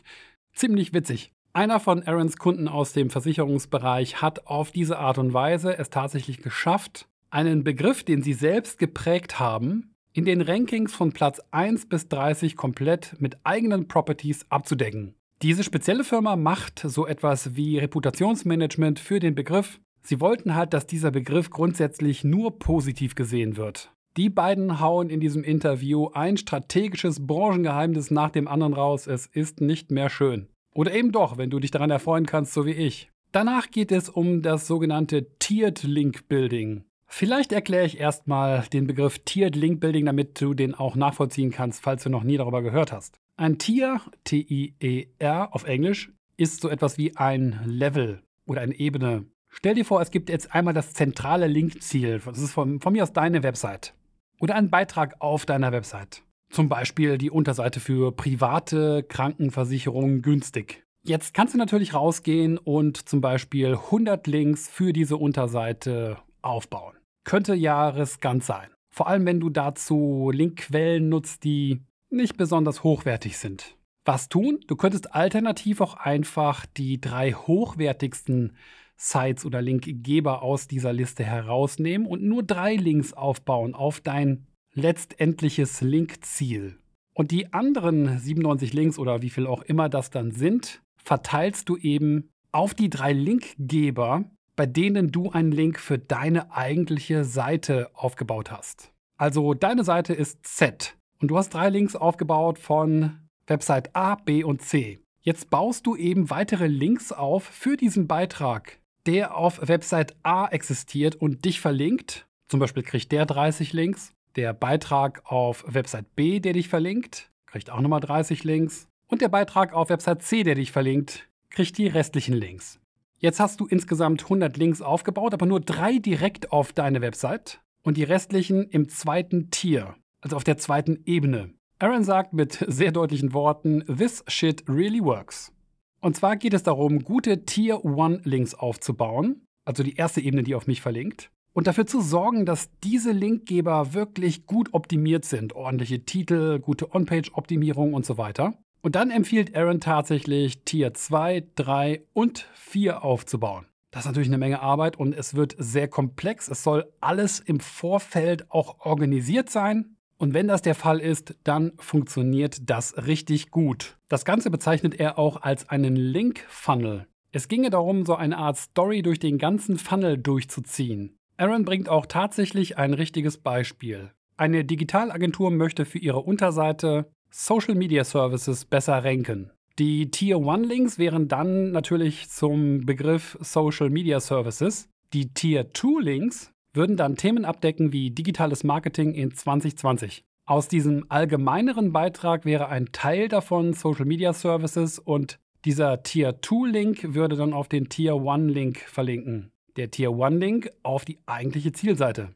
ziemlich 0.52 0.92
witzig. 0.92 1.33
Einer 1.54 1.80
von 1.80 2.02
Aarons 2.02 2.36
Kunden 2.36 2.68
aus 2.68 2.92
dem 2.92 3.08
Versicherungsbereich 3.10 4.20
hat 4.20 4.46
auf 4.46 4.72
diese 4.72 4.98
Art 4.98 5.18
und 5.18 5.32
Weise 5.32 5.78
es 5.78 5.88
tatsächlich 5.88 6.42
geschafft, 6.42 7.08
einen 7.30 7.64
Begriff, 7.64 8.04
den 8.04 8.22
sie 8.22 8.34
selbst 8.34 8.78
geprägt 8.78 9.38
haben, 9.38 9.94
in 10.12 10.24
den 10.24 10.40
Rankings 10.40 10.92
von 10.92 11.12
Platz 11.12 11.40
1 11.52 11.88
bis 11.88 12.08
30 12.08 12.56
komplett 12.56 13.16
mit 13.20 13.38
eigenen 13.44 13.88
Properties 13.88 14.44
abzudecken. 14.50 15.14
Diese 15.42 15.64
spezielle 15.64 16.04
Firma 16.04 16.36
macht 16.36 16.80
so 16.80 17.06
etwas 17.06 17.56
wie 17.56 17.78
Reputationsmanagement 17.78 18.98
für 18.98 19.20
den 19.20 19.34
Begriff 19.34 19.80
Sie 20.06 20.20
wollten 20.20 20.54
halt, 20.54 20.74
dass 20.74 20.86
dieser 20.86 21.10
Begriff 21.10 21.48
grundsätzlich 21.48 22.24
nur 22.24 22.58
positiv 22.58 23.14
gesehen 23.14 23.56
wird. 23.56 23.90
Die 24.18 24.28
beiden 24.28 24.78
hauen 24.78 25.08
in 25.08 25.18
diesem 25.18 25.42
Interview 25.42 26.08
ein 26.12 26.36
strategisches 26.36 27.26
Branchengeheimnis 27.26 28.10
nach 28.10 28.30
dem 28.30 28.46
anderen 28.46 28.74
raus. 28.74 29.06
Es 29.06 29.26
ist 29.26 29.62
nicht 29.62 29.90
mehr 29.90 30.10
schön. 30.10 30.48
Oder 30.74 30.92
eben 30.92 31.12
doch, 31.12 31.38
wenn 31.38 31.50
du 31.50 31.60
dich 31.60 31.70
daran 31.70 31.90
erfreuen 31.90 32.26
kannst, 32.26 32.52
so 32.52 32.66
wie 32.66 32.72
ich. 32.72 33.10
Danach 33.32 33.70
geht 33.70 33.92
es 33.92 34.08
um 34.08 34.42
das 34.42 34.66
sogenannte 34.66 35.26
Tiered 35.38 35.84
Link 35.84 36.28
Building. 36.28 36.84
Vielleicht 37.06 37.52
erkläre 37.52 37.86
ich 37.86 38.00
erstmal 38.00 38.64
den 38.72 38.88
Begriff 38.88 39.20
Tiered 39.20 39.54
Link 39.54 39.80
Building, 39.80 40.06
damit 40.06 40.40
du 40.40 40.52
den 40.52 40.74
auch 40.74 40.96
nachvollziehen 40.96 41.52
kannst, 41.52 41.82
falls 41.82 42.02
du 42.02 42.10
noch 42.10 42.24
nie 42.24 42.36
darüber 42.36 42.60
gehört 42.60 42.90
hast. 42.90 43.20
Ein 43.36 43.58
Tier, 43.58 44.00
T-I-E-R 44.24 45.54
auf 45.54 45.64
Englisch, 45.64 46.12
ist 46.36 46.60
so 46.60 46.68
etwas 46.68 46.98
wie 46.98 47.16
ein 47.16 47.60
Level 47.64 48.22
oder 48.46 48.62
eine 48.62 48.74
Ebene. 48.74 49.26
Stell 49.48 49.76
dir 49.76 49.84
vor, 49.84 50.00
es 50.00 50.10
gibt 50.10 50.28
jetzt 50.28 50.52
einmal 50.52 50.74
das 50.74 50.92
zentrale 50.92 51.46
Linkziel. 51.46 52.20
Das 52.24 52.38
ist 52.38 52.52
von, 52.52 52.80
von 52.80 52.92
mir 52.92 53.04
aus 53.04 53.12
deine 53.12 53.44
Website. 53.44 53.94
Oder 54.40 54.56
einen 54.56 54.70
Beitrag 54.70 55.14
auf 55.20 55.46
deiner 55.46 55.70
Website. 55.70 56.23
Zum 56.54 56.68
Beispiel 56.68 57.18
die 57.18 57.32
Unterseite 57.32 57.80
für 57.80 58.12
private 58.12 59.02
Krankenversicherungen 59.02 60.22
günstig. 60.22 60.84
Jetzt 61.02 61.34
kannst 61.34 61.52
du 61.52 61.58
natürlich 61.58 61.94
rausgehen 61.94 62.58
und 62.58 63.08
zum 63.08 63.20
Beispiel 63.20 63.74
100 63.74 64.24
Links 64.28 64.68
für 64.68 64.92
diese 64.92 65.16
Unterseite 65.16 66.18
aufbauen. 66.42 66.94
Könnte 67.24 67.56
ja 67.56 67.88
riskant 67.88 68.44
sein. 68.44 68.68
Vor 68.94 69.08
allem, 69.08 69.26
wenn 69.26 69.40
du 69.40 69.50
dazu 69.50 70.30
Linkquellen 70.32 71.08
nutzt, 71.08 71.42
die 71.42 71.82
nicht 72.08 72.36
besonders 72.36 72.84
hochwertig 72.84 73.36
sind. 73.36 73.76
Was 74.04 74.28
tun? 74.28 74.60
Du 74.68 74.76
könntest 74.76 75.12
alternativ 75.12 75.80
auch 75.80 75.94
einfach 75.94 76.66
die 76.66 77.00
drei 77.00 77.32
hochwertigsten 77.32 78.56
Sites 78.96 79.44
oder 79.44 79.60
Linkgeber 79.60 80.42
aus 80.42 80.68
dieser 80.68 80.92
Liste 80.92 81.24
herausnehmen 81.24 82.06
und 82.06 82.22
nur 82.22 82.44
drei 82.44 82.76
Links 82.76 83.12
aufbauen 83.12 83.74
auf 83.74 84.00
dein 84.00 84.46
letztendliches 84.74 85.80
Linkziel. 85.80 86.78
Und 87.14 87.30
die 87.30 87.52
anderen 87.52 88.18
97 88.18 88.72
Links 88.72 88.98
oder 88.98 89.22
wie 89.22 89.30
viel 89.30 89.46
auch 89.46 89.62
immer 89.62 89.88
das 89.88 90.10
dann 90.10 90.32
sind, 90.32 90.82
verteilst 90.96 91.68
du 91.68 91.76
eben 91.76 92.30
auf 92.50 92.74
die 92.74 92.90
drei 92.90 93.12
Linkgeber, 93.12 94.24
bei 94.56 94.66
denen 94.66 95.10
du 95.10 95.30
einen 95.30 95.52
Link 95.52 95.78
für 95.78 95.98
deine 95.98 96.52
eigentliche 96.52 97.24
Seite 97.24 97.90
aufgebaut 97.94 98.50
hast. 98.50 98.92
Also 99.16 99.54
deine 99.54 99.84
Seite 99.84 100.12
ist 100.12 100.44
Z 100.44 100.96
und 101.20 101.28
du 101.28 101.38
hast 101.38 101.50
drei 101.50 101.68
Links 101.70 101.94
aufgebaut 101.96 102.58
von 102.58 103.20
Website 103.46 103.94
A, 103.94 104.16
B 104.16 104.42
und 104.42 104.62
C. 104.62 105.00
Jetzt 105.20 105.50
baust 105.50 105.86
du 105.86 105.96
eben 105.96 106.30
weitere 106.30 106.66
Links 106.66 107.12
auf 107.12 107.44
für 107.44 107.76
diesen 107.76 108.06
Beitrag, 108.06 108.80
der 109.06 109.36
auf 109.36 109.66
Website 109.68 110.16
A 110.22 110.46
existiert 110.48 111.16
und 111.16 111.44
dich 111.44 111.60
verlinkt. 111.60 112.26
Zum 112.48 112.60
Beispiel 112.60 112.82
kriegt 112.82 113.10
der 113.12 113.24
30 113.24 113.72
Links. 113.72 114.12
Der 114.36 114.52
Beitrag 114.52 115.22
auf 115.30 115.64
Website 115.68 116.16
B, 116.16 116.40
der 116.40 116.54
dich 116.54 116.68
verlinkt, 116.68 117.30
kriegt 117.46 117.70
auch 117.70 117.80
nochmal 117.80 118.00
30 118.00 118.42
Links. 118.42 118.88
Und 119.06 119.20
der 119.20 119.28
Beitrag 119.28 119.72
auf 119.72 119.90
Website 119.90 120.22
C, 120.22 120.42
der 120.42 120.56
dich 120.56 120.72
verlinkt, 120.72 121.28
kriegt 121.50 121.78
die 121.78 121.86
restlichen 121.86 122.34
Links. 122.34 122.80
Jetzt 123.18 123.38
hast 123.38 123.60
du 123.60 123.66
insgesamt 123.66 124.24
100 124.24 124.56
Links 124.56 124.82
aufgebaut, 124.82 125.34
aber 125.34 125.46
nur 125.46 125.60
drei 125.60 125.98
direkt 125.98 126.50
auf 126.50 126.72
deine 126.72 127.00
Website 127.00 127.60
und 127.84 127.96
die 127.96 128.02
restlichen 128.02 128.68
im 128.70 128.88
zweiten 128.88 129.50
Tier, 129.50 129.94
also 130.20 130.34
auf 130.34 130.42
der 130.42 130.58
zweiten 130.58 131.04
Ebene. 131.04 131.54
Aaron 131.78 132.02
sagt 132.02 132.32
mit 132.32 132.54
sehr 132.66 132.90
deutlichen 132.90 133.34
Worten, 133.34 133.84
This 133.86 134.24
shit 134.26 134.64
really 134.68 135.00
works. 135.00 135.52
Und 136.00 136.16
zwar 136.16 136.36
geht 136.36 136.54
es 136.54 136.64
darum, 136.64 137.04
gute 137.04 137.44
Tier 137.44 137.84
1 137.84 138.24
Links 138.24 138.54
aufzubauen, 138.54 139.46
also 139.64 139.84
die 139.84 139.94
erste 139.94 140.20
Ebene, 140.20 140.42
die 140.42 140.56
auf 140.56 140.66
mich 140.66 140.80
verlinkt, 140.80 141.30
und 141.54 141.66
dafür 141.66 141.86
zu 141.86 142.02
sorgen, 142.02 142.44
dass 142.44 142.68
diese 142.82 143.12
Linkgeber 143.12 143.94
wirklich 143.94 144.44
gut 144.44 144.74
optimiert 144.74 145.24
sind. 145.24 145.54
Ordentliche 145.54 146.04
Titel, 146.04 146.58
gute 146.58 146.94
On-Page-Optimierung 146.94 147.94
und 147.94 148.04
so 148.04 148.18
weiter. 148.18 148.54
Und 148.82 148.96
dann 148.96 149.10
empfiehlt 149.10 149.56
Aaron 149.56 149.80
tatsächlich 149.80 150.64
Tier 150.64 150.92
2, 150.92 151.46
3 151.54 152.02
und 152.12 152.46
4 152.54 153.02
aufzubauen. 153.02 153.64
Das 153.90 154.02
ist 154.02 154.08
natürlich 154.08 154.28
eine 154.28 154.38
Menge 154.38 154.60
Arbeit 154.60 154.98
und 154.98 155.14
es 155.14 155.34
wird 155.34 155.54
sehr 155.56 155.88
komplex. 155.88 156.48
Es 156.48 156.64
soll 156.64 156.92
alles 157.00 157.38
im 157.38 157.60
Vorfeld 157.60 158.50
auch 158.50 158.84
organisiert 158.84 159.48
sein. 159.48 159.96
Und 160.18 160.34
wenn 160.34 160.48
das 160.48 160.62
der 160.62 160.74
Fall 160.74 160.98
ist, 160.98 161.36
dann 161.44 161.72
funktioniert 161.78 162.68
das 162.68 163.06
richtig 163.06 163.52
gut. 163.52 163.96
Das 164.08 164.24
Ganze 164.24 164.50
bezeichnet 164.50 164.98
er 164.98 165.18
auch 165.18 165.42
als 165.42 165.68
einen 165.68 165.96
Link-Funnel. 165.96 167.06
Es 167.30 167.48
ginge 167.48 167.70
darum, 167.70 168.04
so 168.04 168.16
eine 168.16 168.38
Art 168.38 168.56
Story 168.56 169.02
durch 169.02 169.18
den 169.18 169.38
ganzen 169.38 169.78
Funnel 169.78 170.18
durchzuziehen. 170.18 171.16
Aaron 171.36 171.64
bringt 171.64 171.88
auch 171.88 172.06
tatsächlich 172.06 172.78
ein 172.78 172.94
richtiges 172.94 173.38
Beispiel. 173.38 174.12
Eine 174.36 174.64
Digitalagentur 174.64 175.50
möchte 175.50 175.84
für 175.84 175.98
ihre 175.98 176.20
Unterseite 176.20 177.10
Social 177.30 177.74
Media 177.74 178.04
Services 178.04 178.64
besser 178.64 179.04
ranken. 179.04 179.50
Die 179.80 180.12
Tier 180.12 180.36
1 180.36 180.68
Links 180.68 180.98
wären 180.98 181.26
dann 181.26 181.72
natürlich 181.72 182.28
zum 182.28 182.86
Begriff 182.86 183.36
Social 183.40 183.90
Media 183.90 184.20
Services. 184.20 184.88
Die 185.12 185.34
Tier 185.34 185.74
2 185.74 186.02
Links 186.02 186.52
würden 186.72 186.96
dann 186.96 187.16
Themen 187.16 187.44
abdecken 187.44 187.92
wie 187.92 188.12
digitales 188.12 188.62
Marketing 188.62 189.14
in 189.14 189.32
2020. 189.34 190.22
Aus 190.46 190.68
diesem 190.68 191.06
allgemeineren 191.08 191.92
Beitrag 191.92 192.44
wäre 192.44 192.68
ein 192.68 192.92
Teil 192.92 193.28
davon 193.28 193.72
Social 193.72 194.04
Media 194.04 194.32
Services 194.32 195.00
und 195.00 195.40
dieser 195.64 196.04
Tier 196.04 196.38
2 196.40 196.68
Link 196.68 197.14
würde 197.14 197.34
dann 197.34 197.52
auf 197.52 197.68
den 197.68 197.88
Tier 197.88 198.14
1 198.14 198.52
Link 198.52 198.78
verlinken. 198.78 199.50
Der 199.76 199.90
Tier 199.90 200.10
1 200.10 200.38
Link 200.38 200.70
auf 200.82 201.04
die 201.04 201.18
eigentliche 201.26 201.72
Zielseite. 201.72 202.34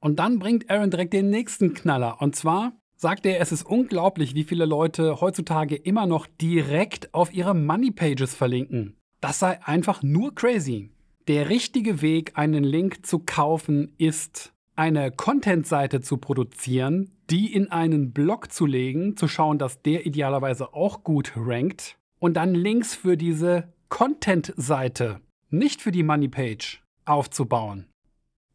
Und 0.00 0.18
dann 0.18 0.38
bringt 0.38 0.70
Aaron 0.70 0.90
direkt 0.90 1.14
den 1.14 1.30
nächsten 1.30 1.74
Knaller 1.74 2.20
und 2.20 2.36
zwar 2.36 2.72
sagt 2.96 3.26
er, 3.26 3.40
es 3.40 3.52
ist 3.52 3.64
unglaublich, 3.64 4.34
wie 4.34 4.44
viele 4.44 4.64
Leute 4.64 5.20
heutzutage 5.20 5.76
immer 5.76 6.06
noch 6.06 6.26
direkt 6.26 7.12
auf 7.14 7.32
ihre 7.32 7.54
Money 7.54 7.90
Pages 7.90 8.34
verlinken. 8.34 8.96
Das 9.20 9.38
sei 9.38 9.62
einfach 9.64 10.02
nur 10.02 10.34
crazy. 10.34 10.90
Der 11.28 11.48
richtige 11.48 12.02
Weg, 12.02 12.32
einen 12.34 12.64
Link 12.64 13.04
zu 13.04 13.18
kaufen, 13.18 13.92
ist 13.98 14.52
eine 14.76 15.10
Content-Seite 15.10 16.00
zu 16.00 16.18
produzieren, 16.18 17.10
die 17.30 17.52
in 17.52 17.70
einen 17.70 18.12
Blog 18.12 18.52
zu 18.52 18.66
legen, 18.66 19.16
zu 19.16 19.26
schauen, 19.26 19.58
dass 19.58 19.82
der 19.82 20.06
idealerweise 20.06 20.74
auch 20.74 21.02
gut 21.02 21.32
rankt 21.34 21.96
und 22.18 22.34
dann 22.34 22.54
Links 22.54 22.94
für 22.94 23.16
diese 23.16 23.72
Content-Seite, 23.88 25.20
nicht 25.50 25.82
für 25.82 25.92
die 25.92 26.02
Money 26.02 26.28
Page, 26.28 26.82
aufzubauen. 27.04 27.86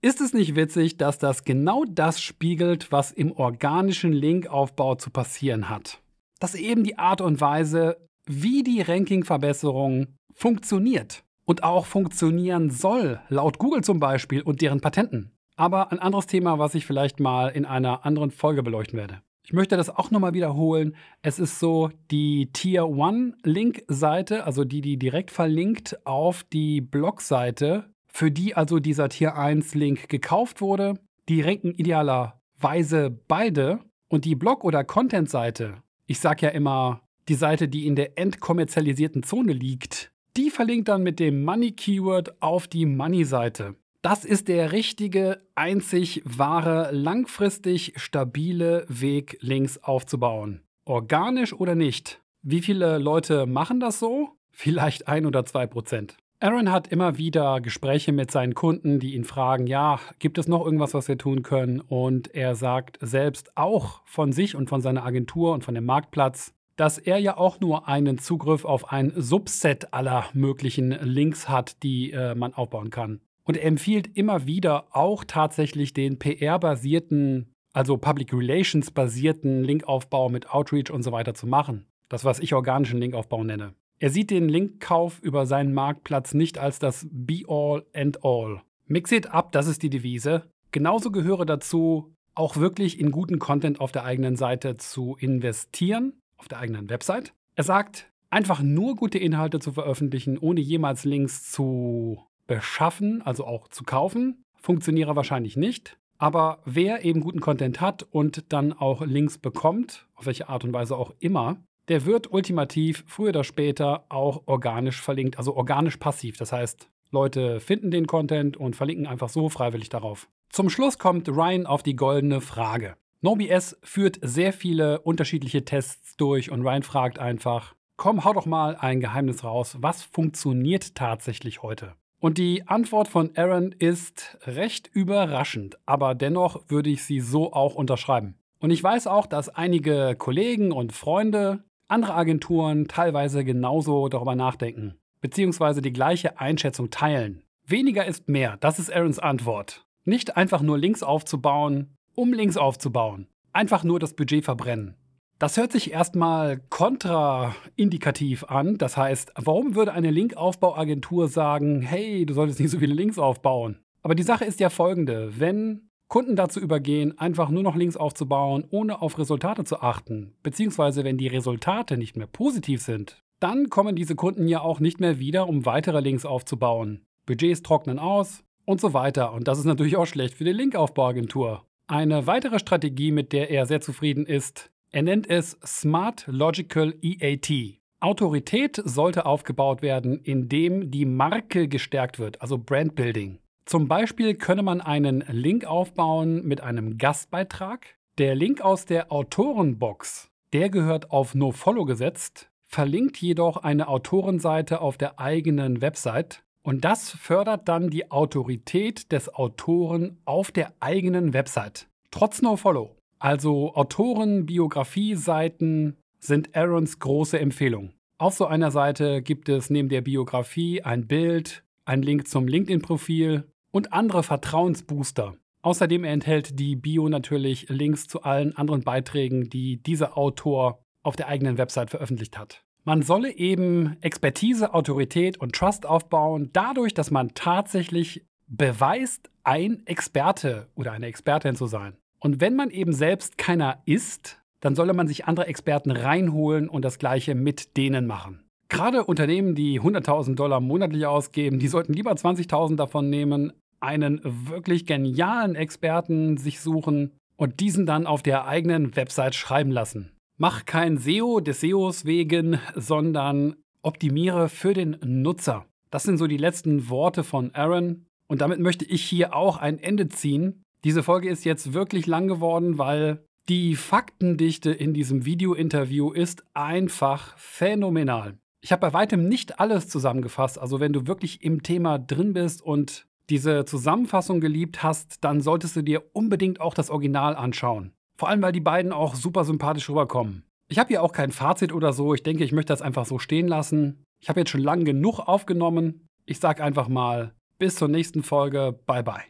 Ist 0.01 0.19
es 0.19 0.33
nicht 0.33 0.55
witzig, 0.55 0.97
dass 0.97 1.19
das 1.19 1.43
genau 1.43 1.85
das 1.87 2.21
spiegelt, 2.21 2.91
was 2.91 3.11
im 3.11 3.31
organischen 3.31 4.11
Linkaufbau 4.11 4.95
zu 4.95 5.11
passieren 5.11 5.69
hat? 5.69 6.01
Dass 6.39 6.55
eben 6.55 6.83
die 6.83 6.97
Art 6.97 7.21
und 7.21 7.39
Weise, 7.39 7.97
wie 8.25 8.63
die 8.63 8.81
Rankingverbesserung 8.81 10.07
funktioniert 10.33 11.23
und 11.45 11.63
auch 11.63 11.85
funktionieren 11.85 12.71
soll, 12.71 13.19
laut 13.29 13.59
Google 13.59 13.83
zum 13.83 13.99
Beispiel 13.99 14.41
und 14.41 14.61
deren 14.61 14.81
Patenten. 14.81 15.31
Aber 15.55 15.91
ein 15.91 15.99
anderes 15.99 16.25
Thema, 16.25 16.57
was 16.57 16.73
ich 16.73 16.87
vielleicht 16.87 17.19
mal 17.19 17.49
in 17.49 17.65
einer 17.65 18.03
anderen 18.03 18.31
Folge 18.31 18.63
beleuchten 18.63 18.97
werde. 18.97 19.21
Ich 19.43 19.53
möchte 19.53 19.75
das 19.75 19.89
auch 19.89 20.11
nochmal 20.11 20.33
wiederholen. 20.33 20.95
Es 21.21 21.39
ist 21.39 21.59
so, 21.59 21.89
die 22.11 22.51
Tier 22.53 22.83
1 22.83 23.35
Link-Seite, 23.43 24.45
also 24.45 24.63
die, 24.63 24.81
die 24.81 24.97
direkt 24.97 25.31
verlinkt 25.31 26.05
auf 26.05 26.43
die 26.43 26.79
Blog-Seite, 26.79 27.91
für 28.07 28.29
die 28.29 28.55
also 28.55 28.79
dieser 28.79 29.09
Tier 29.09 29.35
1 29.35 29.73
Link 29.73 30.09
gekauft 30.09 30.61
wurde. 30.61 30.93
Die 31.27 31.41
ranken 31.41 31.73
idealerweise 31.73 33.09
beide 33.27 33.79
und 34.09 34.25
die 34.25 34.35
Blog- 34.35 34.63
oder 34.63 34.83
Content-Seite, 34.83 35.81
ich 36.05 36.19
sage 36.19 36.47
ja 36.47 36.51
immer, 36.51 37.01
die 37.29 37.35
Seite, 37.35 37.67
die 37.67 37.87
in 37.87 37.95
der 37.95 38.17
entkommerzialisierten 38.17 39.23
Zone 39.23 39.53
liegt, 39.53 40.11
die 40.37 40.49
verlinkt 40.49 40.89
dann 40.89 41.03
mit 41.03 41.19
dem 41.19 41.43
Money-Keyword 41.43 42.41
auf 42.41 42.67
die 42.67 42.85
Money-Seite. 42.85 43.75
Das 44.01 44.25
ist 44.25 44.47
der 44.47 44.71
richtige, 44.71 45.41
einzig 45.53 46.23
wahre, 46.25 46.89
langfristig 46.91 47.93
stabile 47.97 48.83
Weg, 48.87 49.37
Links 49.41 49.77
aufzubauen. 49.77 50.61
Organisch 50.85 51.53
oder 51.53 51.75
nicht? 51.75 52.19
Wie 52.41 52.61
viele 52.61 52.97
Leute 52.97 53.45
machen 53.45 53.79
das 53.79 53.99
so? 53.99 54.29
Vielleicht 54.49 55.07
ein 55.07 55.27
oder 55.27 55.45
zwei 55.45 55.67
Prozent. 55.67 56.17
Aaron 56.39 56.71
hat 56.71 56.87
immer 56.87 57.19
wieder 57.19 57.61
Gespräche 57.61 58.11
mit 58.11 58.31
seinen 58.31 58.55
Kunden, 58.55 58.97
die 58.99 59.13
ihn 59.13 59.23
fragen, 59.23 59.67
ja, 59.67 59.99
gibt 60.17 60.39
es 60.39 60.47
noch 60.47 60.65
irgendwas, 60.65 60.95
was 60.95 61.07
wir 61.07 61.19
tun 61.19 61.43
können? 61.43 61.79
Und 61.79 62.33
er 62.33 62.55
sagt 62.55 62.97
selbst 63.01 63.55
auch 63.55 64.01
von 64.05 64.31
sich 64.31 64.55
und 64.55 64.67
von 64.67 64.81
seiner 64.81 65.05
Agentur 65.05 65.53
und 65.53 65.63
von 65.63 65.75
dem 65.75 65.85
Marktplatz, 65.85 66.55
dass 66.75 66.97
er 66.97 67.19
ja 67.19 67.37
auch 67.37 67.59
nur 67.59 67.87
einen 67.87 68.17
Zugriff 68.17 68.65
auf 68.65 68.91
ein 68.91 69.13
Subset 69.15 69.93
aller 69.93 70.25
möglichen 70.33 70.89
Links 70.89 71.47
hat, 71.47 71.83
die 71.83 72.11
äh, 72.11 72.33
man 72.33 72.55
aufbauen 72.55 72.89
kann. 72.89 73.21
Und 73.43 73.57
er 73.57 73.65
empfiehlt 73.65 74.15
immer 74.15 74.45
wieder 74.45 74.95
auch 74.95 75.23
tatsächlich 75.23 75.93
den 75.93 76.19
PR-basierten, 76.19 77.53
also 77.73 77.97
Public 77.97 78.33
Relations-basierten 78.33 79.63
Linkaufbau 79.63 80.29
mit 80.29 80.49
Outreach 80.49 80.91
und 80.91 81.03
so 81.03 81.11
weiter 81.11 81.33
zu 81.33 81.47
machen. 81.47 81.87
Das, 82.09 82.25
was 82.25 82.39
ich 82.39 82.53
organischen 82.53 82.99
Linkaufbau 82.99 83.43
nenne. 83.43 83.73
Er 83.99 84.09
sieht 84.09 84.31
den 84.31 84.49
Linkkauf 84.49 85.19
über 85.21 85.45
seinen 85.45 85.73
Marktplatz 85.73 86.33
nicht 86.33 86.57
als 86.57 86.79
das 86.79 87.07
Be-all 87.11 87.85
and 87.93 88.23
all. 88.25 88.61
Mix 88.87 89.11
it 89.11 89.31
up, 89.31 89.51
das 89.51 89.67
ist 89.67 89.83
die 89.83 89.89
Devise. 89.89 90.51
Genauso 90.71 91.11
gehöre 91.11 91.45
dazu, 91.45 92.13
auch 92.33 92.57
wirklich 92.57 92.99
in 92.99 93.11
guten 93.11 93.39
Content 93.39 93.79
auf 93.79 93.91
der 93.91 94.03
eigenen 94.03 94.35
Seite 94.35 94.77
zu 94.77 95.15
investieren, 95.19 96.13
auf 96.37 96.47
der 96.47 96.59
eigenen 96.59 96.89
Website. 96.89 97.33
Er 97.55 97.63
sagt, 97.63 98.11
einfach 98.29 98.61
nur 98.61 98.95
gute 98.95 99.19
Inhalte 99.19 99.59
zu 99.59 99.71
veröffentlichen, 99.71 100.37
ohne 100.37 100.61
jemals 100.61 101.05
Links 101.05 101.51
zu 101.51 102.23
beschaffen, 102.51 103.21
also 103.21 103.45
auch 103.45 103.69
zu 103.69 103.85
kaufen, 103.85 104.43
funktioniere 104.59 105.15
wahrscheinlich 105.15 105.55
nicht. 105.55 105.97
Aber 106.17 106.59
wer 106.65 107.05
eben 107.05 107.21
guten 107.21 107.39
Content 107.39 107.79
hat 107.79 108.03
und 108.03 108.51
dann 108.51 108.73
auch 108.73 109.01
Links 109.01 109.37
bekommt, 109.37 110.05
auf 110.15 110.25
welche 110.25 110.49
Art 110.49 110.65
und 110.65 110.73
Weise 110.73 110.97
auch 110.97 111.13
immer, 111.19 111.57
der 111.87 112.05
wird 112.05 112.31
ultimativ 112.31 113.05
früher 113.07 113.29
oder 113.29 113.45
später 113.45 114.05
auch 114.09 114.43
organisch 114.47 115.01
verlinkt, 115.01 115.37
also 115.37 115.55
organisch 115.55 115.95
passiv. 115.97 116.37
Das 116.37 116.51
heißt, 116.51 116.89
Leute 117.09 117.61
finden 117.61 117.89
den 117.89 118.05
Content 118.05 118.57
und 118.57 118.75
verlinken 118.75 119.07
einfach 119.07 119.29
so 119.29 119.47
freiwillig 119.47 119.87
darauf. 119.87 120.27
Zum 120.49 120.69
Schluss 120.69 120.99
kommt 120.99 121.29
Ryan 121.29 121.65
auf 121.65 121.83
die 121.83 121.95
goldene 121.95 122.41
Frage. 122.41 122.95
NoBS 123.21 123.77
führt 123.81 124.19
sehr 124.21 124.51
viele 124.51 124.99
unterschiedliche 124.99 125.63
Tests 125.63 126.17
durch 126.17 126.51
und 126.51 126.63
Ryan 126.63 126.83
fragt 126.83 127.17
einfach, 127.17 127.75
komm, 127.95 128.25
hau 128.25 128.33
doch 128.33 128.45
mal 128.45 128.75
ein 128.75 128.99
Geheimnis 128.99 129.43
raus, 129.43 129.77
was 129.79 130.03
funktioniert 130.03 130.95
tatsächlich 130.95 131.61
heute? 131.63 131.95
Und 132.21 132.37
die 132.37 132.67
Antwort 132.67 133.07
von 133.07 133.31
Aaron 133.35 133.73
ist 133.79 134.37
recht 134.43 134.87
überraschend, 134.93 135.79
aber 135.87 136.13
dennoch 136.13 136.69
würde 136.69 136.91
ich 136.91 137.03
sie 137.03 137.19
so 137.19 137.51
auch 137.51 137.73
unterschreiben. 137.73 138.35
Und 138.59 138.69
ich 138.69 138.83
weiß 138.83 139.07
auch, 139.07 139.25
dass 139.25 139.49
einige 139.49 140.15
Kollegen 140.15 140.71
und 140.71 140.93
Freunde 140.93 141.63
andere 141.87 142.13
Agenturen 142.13 142.87
teilweise 142.87 143.43
genauso 143.43 144.07
darüber 144.07 144.35
nachdenken, 144.35 144.99
beziehungsweise 145.19 145.81
die 145.81 145.93
gleiche 145.93 146.39
Einschätzung 146.39 146.91
teilen. 146.91 147.41
Weniger 147.65 148.05
ist 148.05 148.29
mehr, 148.29 148.55
das 148.57 148.77
ist 148.77 148.93
Aarons 148.93 149.17
Antwort. 149.17 149.83
Nicht 150.05 150.37
einfach 150.37 150.61
nur 150.61 150.77
Links 150.77 151.01
aufzubauen, 151.01 151.97
um 152.13 152.33
Links 152.33 152.55
aufzubauen. 152.55 153.29
Einfach 153.51 153.83
nur 153.83 153.99
das 153.99 154.13
Budget 154.13 154.45
verbrennen. 154.45 154.95
Das 155.41 155.57
hört 155.57 155.71
sich 155.71 155.91
erstmal 155.91 156.59
kontraindikativ 156.69 158.43
an. 158.43 158.77
Das 158.77 158.95
heißt, 158.95 159.31
warum 159.37 159.73
würde 159.73 159.91
eine 159.91 160.11
Linkaufbauagentur 160.11 161.27
sagen, 161.29 161.81
hey, 161.81 162.27
du 162.27 162.35
solltest 162.35 162.59
nicht 162.59 162.69
so 162.69 162.77
viele 162.77 162.93
Links 162.93 163.17
aufbauen? 163.17 163.79
Aber 164.03 164.13
die 164.13 164.21
Sache 164.21 164.45
ist 164.45 164.59
ja 164.59 164.69
folgende. 164.69 165.39
Wenn 165.39 165.89
Kunden 166.09 166.35
dazu 166.35 166.59
übergehen, 166.59 167.17
einfach 167.17 167.49
nur 167.49 167.63
noch 167.63 167.75
Links 167.75 167.97
aufzubauen, 167.97 168.65
ohne 168.69 169.01
auf 169.01 169.17
Resultate 169.17 169.63
zu 169.63 169.81
achten, 169.81 170.35
beziehungsweise 170.43 171.03
wenn 171.03 171.17
die 171.17 171.29
Resultate 171.29 171.97
nicht 171.97 172.17
mehr 172.17 172.27
positiv 172.27 172.83
sind, 172.83 173.23
dann 173.39 173.71
kommen 173.71 173.95
diese 173.95 174.13
Kunden 174.13 174.47
ja 174.47 174.61
auch 174.61 174.79
nicht 174.79 174.99
mehr 174.99 175.17
wieder, 175.17 175.49
um 175.49 175.65
weitere 175.65 176.01
Links 176.01 176.23
aufzubauen. 176.23 177.01
Budgets 177.25 177.63
trocknen 177.63 177.97
aus 177.97 178.43
und 178.65 178.79
so 178.79 178.93
weiter. 178.93 179.33
Und 179.33 179.47
das 179.47 179.57
ist 179.57 179.65
natürlich 179.65 179.97
auch 179.97 180.05
schlecht 180.05 180.35
für 180.35 180.43
die 180.43 180.53
Linkaufbauagentur. 180.53 181.65
Eine 181.87 182.27
weitere 182.27 182.59
Strategie, 182.59 183.11
mit 183.11 183.33
der 183.33 183.49
er 183.49 183.65
sehr 183.65 183.81
zufrieden 183.81 184.27
ist, 184.27 184.70
er 184.91 185.03
nennt 185.03 185.29
es 185.29 185.57
Smart 185.65 186.25
Logical 186.27 186.93
EAT. 187.01 187.79
Autorität 188.01 188.81
sollte 188.83 189.25
aufgebaut 189.25 189.81
werden, 189.81 190.19
indem 190.19 190.91
die 190.91 191.05
Marke 191.05 191.67
gestärkt 191.67 192.19
wird, 192.19 192.41
also 192.41 192.57
Brandbuilding. 192.57 193.39
Zum 193.65 193.87
Beispiel 193.87 194.35
könne 194.35 194.63
man 194.63 194.81
einen 194.81 195.23
Link 195.29 195.65
aufbauen 195.65 196.43
mit 196.45 196.61
einem 196.61 196.97
Gastbeitrag, 196.97 197.95
Der 198.17 198.35
Link 198.35 198.59
aus 198.59 198.85
der 198.85 199.11
Autorenbox, 199.11 200.29
der 200.51 200.69
gehört 200.69 201.11
auf 201.11 201.35
NoFollow 201.35 201.85
gesetzt, 201.85 202.49
verlinkt 202.67 203.17
jedoch 203.17 203.57
eine 203.57 203.87
Autorenseite 203.87 204.81
auf 204.81 204.97
der 204.97 205.19
eigenen 205.19 205.81
Website 205.81 206.43
und 206.63 206.83
das 206.83 207.11
fördert 207.11 207.69
dann 207.69 207.89
die 207.89 208.11
Autorität 208.11 209.11
des 209.13 209.33
Autoren 209.33 210.19
auf 210.25 210.51
der 210.51 210.73
eigenen 210.81 211.33
Website. 211.33 211.87
Trotz 212.11 212.41
NoFollow. 212.41 212.97
Also 213.21 213.73
Autoren-Biografie-Seiten 213.75 215.95
sind 216.17 216.55
Aarons 216.55 216.97
große 216.97 217.37
Empfehlung. 217.39 217.93
Auf 218.17 218.33
so 218.33 218.47
einer 218.47 218.71
Seite 218.71 219.21
gibt 219.21 219.47
es 219.47 219.69
neben 219.69 219.89
der 219.89 220.01
Biografie 220.01 220.81
ein 220.81 221.05
Bild, 221.05 221.63
ein 221.85 222.01
Link 222.01 222.27
zum 222.27 222.47
LinkedIn-Profil 222.47 223.43
und 223.69 223.93
andere 223.93 224.23
Vertrauensbooster. 224.23 225.35
Außerdem 225.61 226.03
enthält 226.03 226.59
die 226.59 226.75
Bio 226.75 227.09
natürlich 227.09 227.69
Links 227.69 228.07
zu 228.07 228.23
allen 228.23 228.57
anderen 228.57 228.81
Beiträgen, 228.81 229.51
die 229.51 229.83
dieser 229.83 230.17
Autor 230.17 230.83
auf 231.03 231.15
der 231.15 231.27
eigenen 231.27 231.59
Website 231.59 231.91
veröffentlicht 231.91 232.39
hat. 232.39 232.63
Man 232.85 233.03
solle 233.03 233.37
eben 233.37 233.97
Expertise, 234.01 234.73
Autorität 234.73 235.37
und 235.37 235.53
Trust 235.53 235.85
aufbauen, 235.85 236.49
dadurch, 236.53 236.95
dass 236.95 237.11
man 237.11 237.35
tatsächlich 237.35 238.25
beweist, 238.47 239.29
ein 239.43 239.85
Experte 239.85 240.69
oder 240.73 240.91
eine 240.91 241.05
Expertin 241.05 241.55
zu 241.55 241.67
sein. 241.67 242.00
Und 242.21 242.39
wenn 242.39 242.55
man 242.55 242.69
eben 242.69 242.93
selbst 242.93 243.37
keiner 243.37 243.81
ist, 243.85 244.39
dann 244.61 244.75
solle 244.75 244.93
man 244.93 245.07
sich 245.07 245.25
andere 245.25 245.47
Experten 245.47 245.91
reinholen 245.91 246.69
und 246.69 246.85
das 246.85 246.99
gleiche 246.99 247.35
mit 247.35 247.75
denen 247.77 248.05
machen. 248.05 248.43
Gerade 248.69 249.03
Unternehmen, 249.03 249.55
die 249.55 249.81
100.000 249.81 250.35
Dollar 250.35 250.61
monatlich 250.61 251.05
ausgeben, 251.05 251.59
die 251.59 251.67
sollten 251.67 251.93
lieber 251.93 252.11
20.000 252.11 252.77
davon 252.77 253.09
nehmen, 253.09 253.51
einen 253.81 254.21
wirklich 254.23 254.85
genialen 254.85 255.55
Experten 255.55 256.37
sich 256.37 256.61
suchen 256.61 257.11
und 257.35 257.59
diesen 257.59 257.85
dann 257.85 258.05
auf 258.05 258.21
der 258.21 258.45
eigenen 258.45 258.95
Website 258.95 259.35
schreiben 259.35 259.71
lassen. 259.71 260.11
Mach 260.37 260.65
kein 260.65 260.97
SEO 260.97 261.39
des 261.39 261.61
SEOs 261.61 262.05
wegen, 262.05 262.59
sondern 262.75 263.55
optimiere 263.81 264.47
für 264.47 264.73
den 264.73 264.97
Nutzer. 265.03 265.65
Das 265.89 266.03
sind 266.03 266.17
so 266.17 266.27
die 266.27 266.37
letzten 266.37 266.89
Worte 266.89 267.23
von 267.23 267.53
Aaron. 267.53 268.05
Und 268.27 268.41
damit 268.41 268.59
möchte 268.59 268.85
ich 268.85 269.03
hier 269.03 269.35
auch 269.35 269.57
ein 269.57 269.79
Ende 269.79 270.07
ziehen. 270.07 270.63
Diese 270.83 271.03
Folge 271.03 271.29
ist 271.29 271.45
jetzt 271.45 271.73
wirklich 271.73 272.07
lang 272.07 272.27
geworden, 272.27 272.77
weil 272.77 273.23
die 273.49 273.75
Faktendichte 273.75 274.71
in 274.71 274.93
diesem 274.93 275.25
Video-Interview 275.25 276.11
ist 276.11 276.43
einfach 276.53 277.37
phänomenal. 277.37 278.37
Ich 278.61 278.71
habe 278.71 278.81
bei 278.81 278.93
weitem 278.93 279.27
nicht 279.27 279.59
alles 279.59 279.89
zusammengefasst. 279.89 280.59
Also 280.59 280.79
wenn 280.79 280.93
du 280.93 281.07
wirklich 281.07 281.43
im 281.43 281.63
Thema 281.63 281.97
drin 281.99 282.33
bist 282.33 282.61
und 282.61 283.07
diese 283.29 283.65
Zusammenfassung 283.65 284.39
geliebt 284.39 284.83
hast, 284.83 285.23
dann 285.23 285.41
solltest 285.41 285.75
du 285.75 285.81
dir 285.81 286.03
unbedingt 286.13 286.61
auch 286.61 286.73
das 286.73 286.89
Original 286.89 287.35
anschauen. 287.35 287.93
Vor 288.17 288.29
allem, 288.29 288.41
weil 288.41 288.51
die 288.51 288.59
beiden 288.59 288.91
auch 288.91 289.15
super 289.15 289.43
sympathisch 289.45 289.89
rüberkommen. 289.89 290.43
Ich 290.67 290.79
habe 290.79 290.89
hier 290.89 291.03
auch 291.03 291.11
kein 291.11 291.31
Fazit 291.31 291.73
oder 291.73 291.91
so. 291.91 292.13
Ich 292.13 292.23
denke, 292.23 292.43
ich 292.43 292.51
möchte 292.51 292.71
das 292.71 292.81
einfach 292.81 293.05
so 293.05 293.19
stehen 293.19 293.47
lassen. 293.47 294.05
Ich 294.19 294.29
habe 294.29 294.41
jetzt 294.41 294.51
schon 294.51 294.61
lange 294.61 294.83
genug 294.83 295.19
aufgenommen. 295.19 296.07
Ich 296.25 296.39
sage 296.39 296.63
einfach 296.63 296.87
mal, 296.87 297.33
bis 297.57 297.75
zur 297.75 297.87
nächsten 297.87 298.21
Folge. 298.21 298.79
Bye 298.85 299.03
bye. 299.03 299.23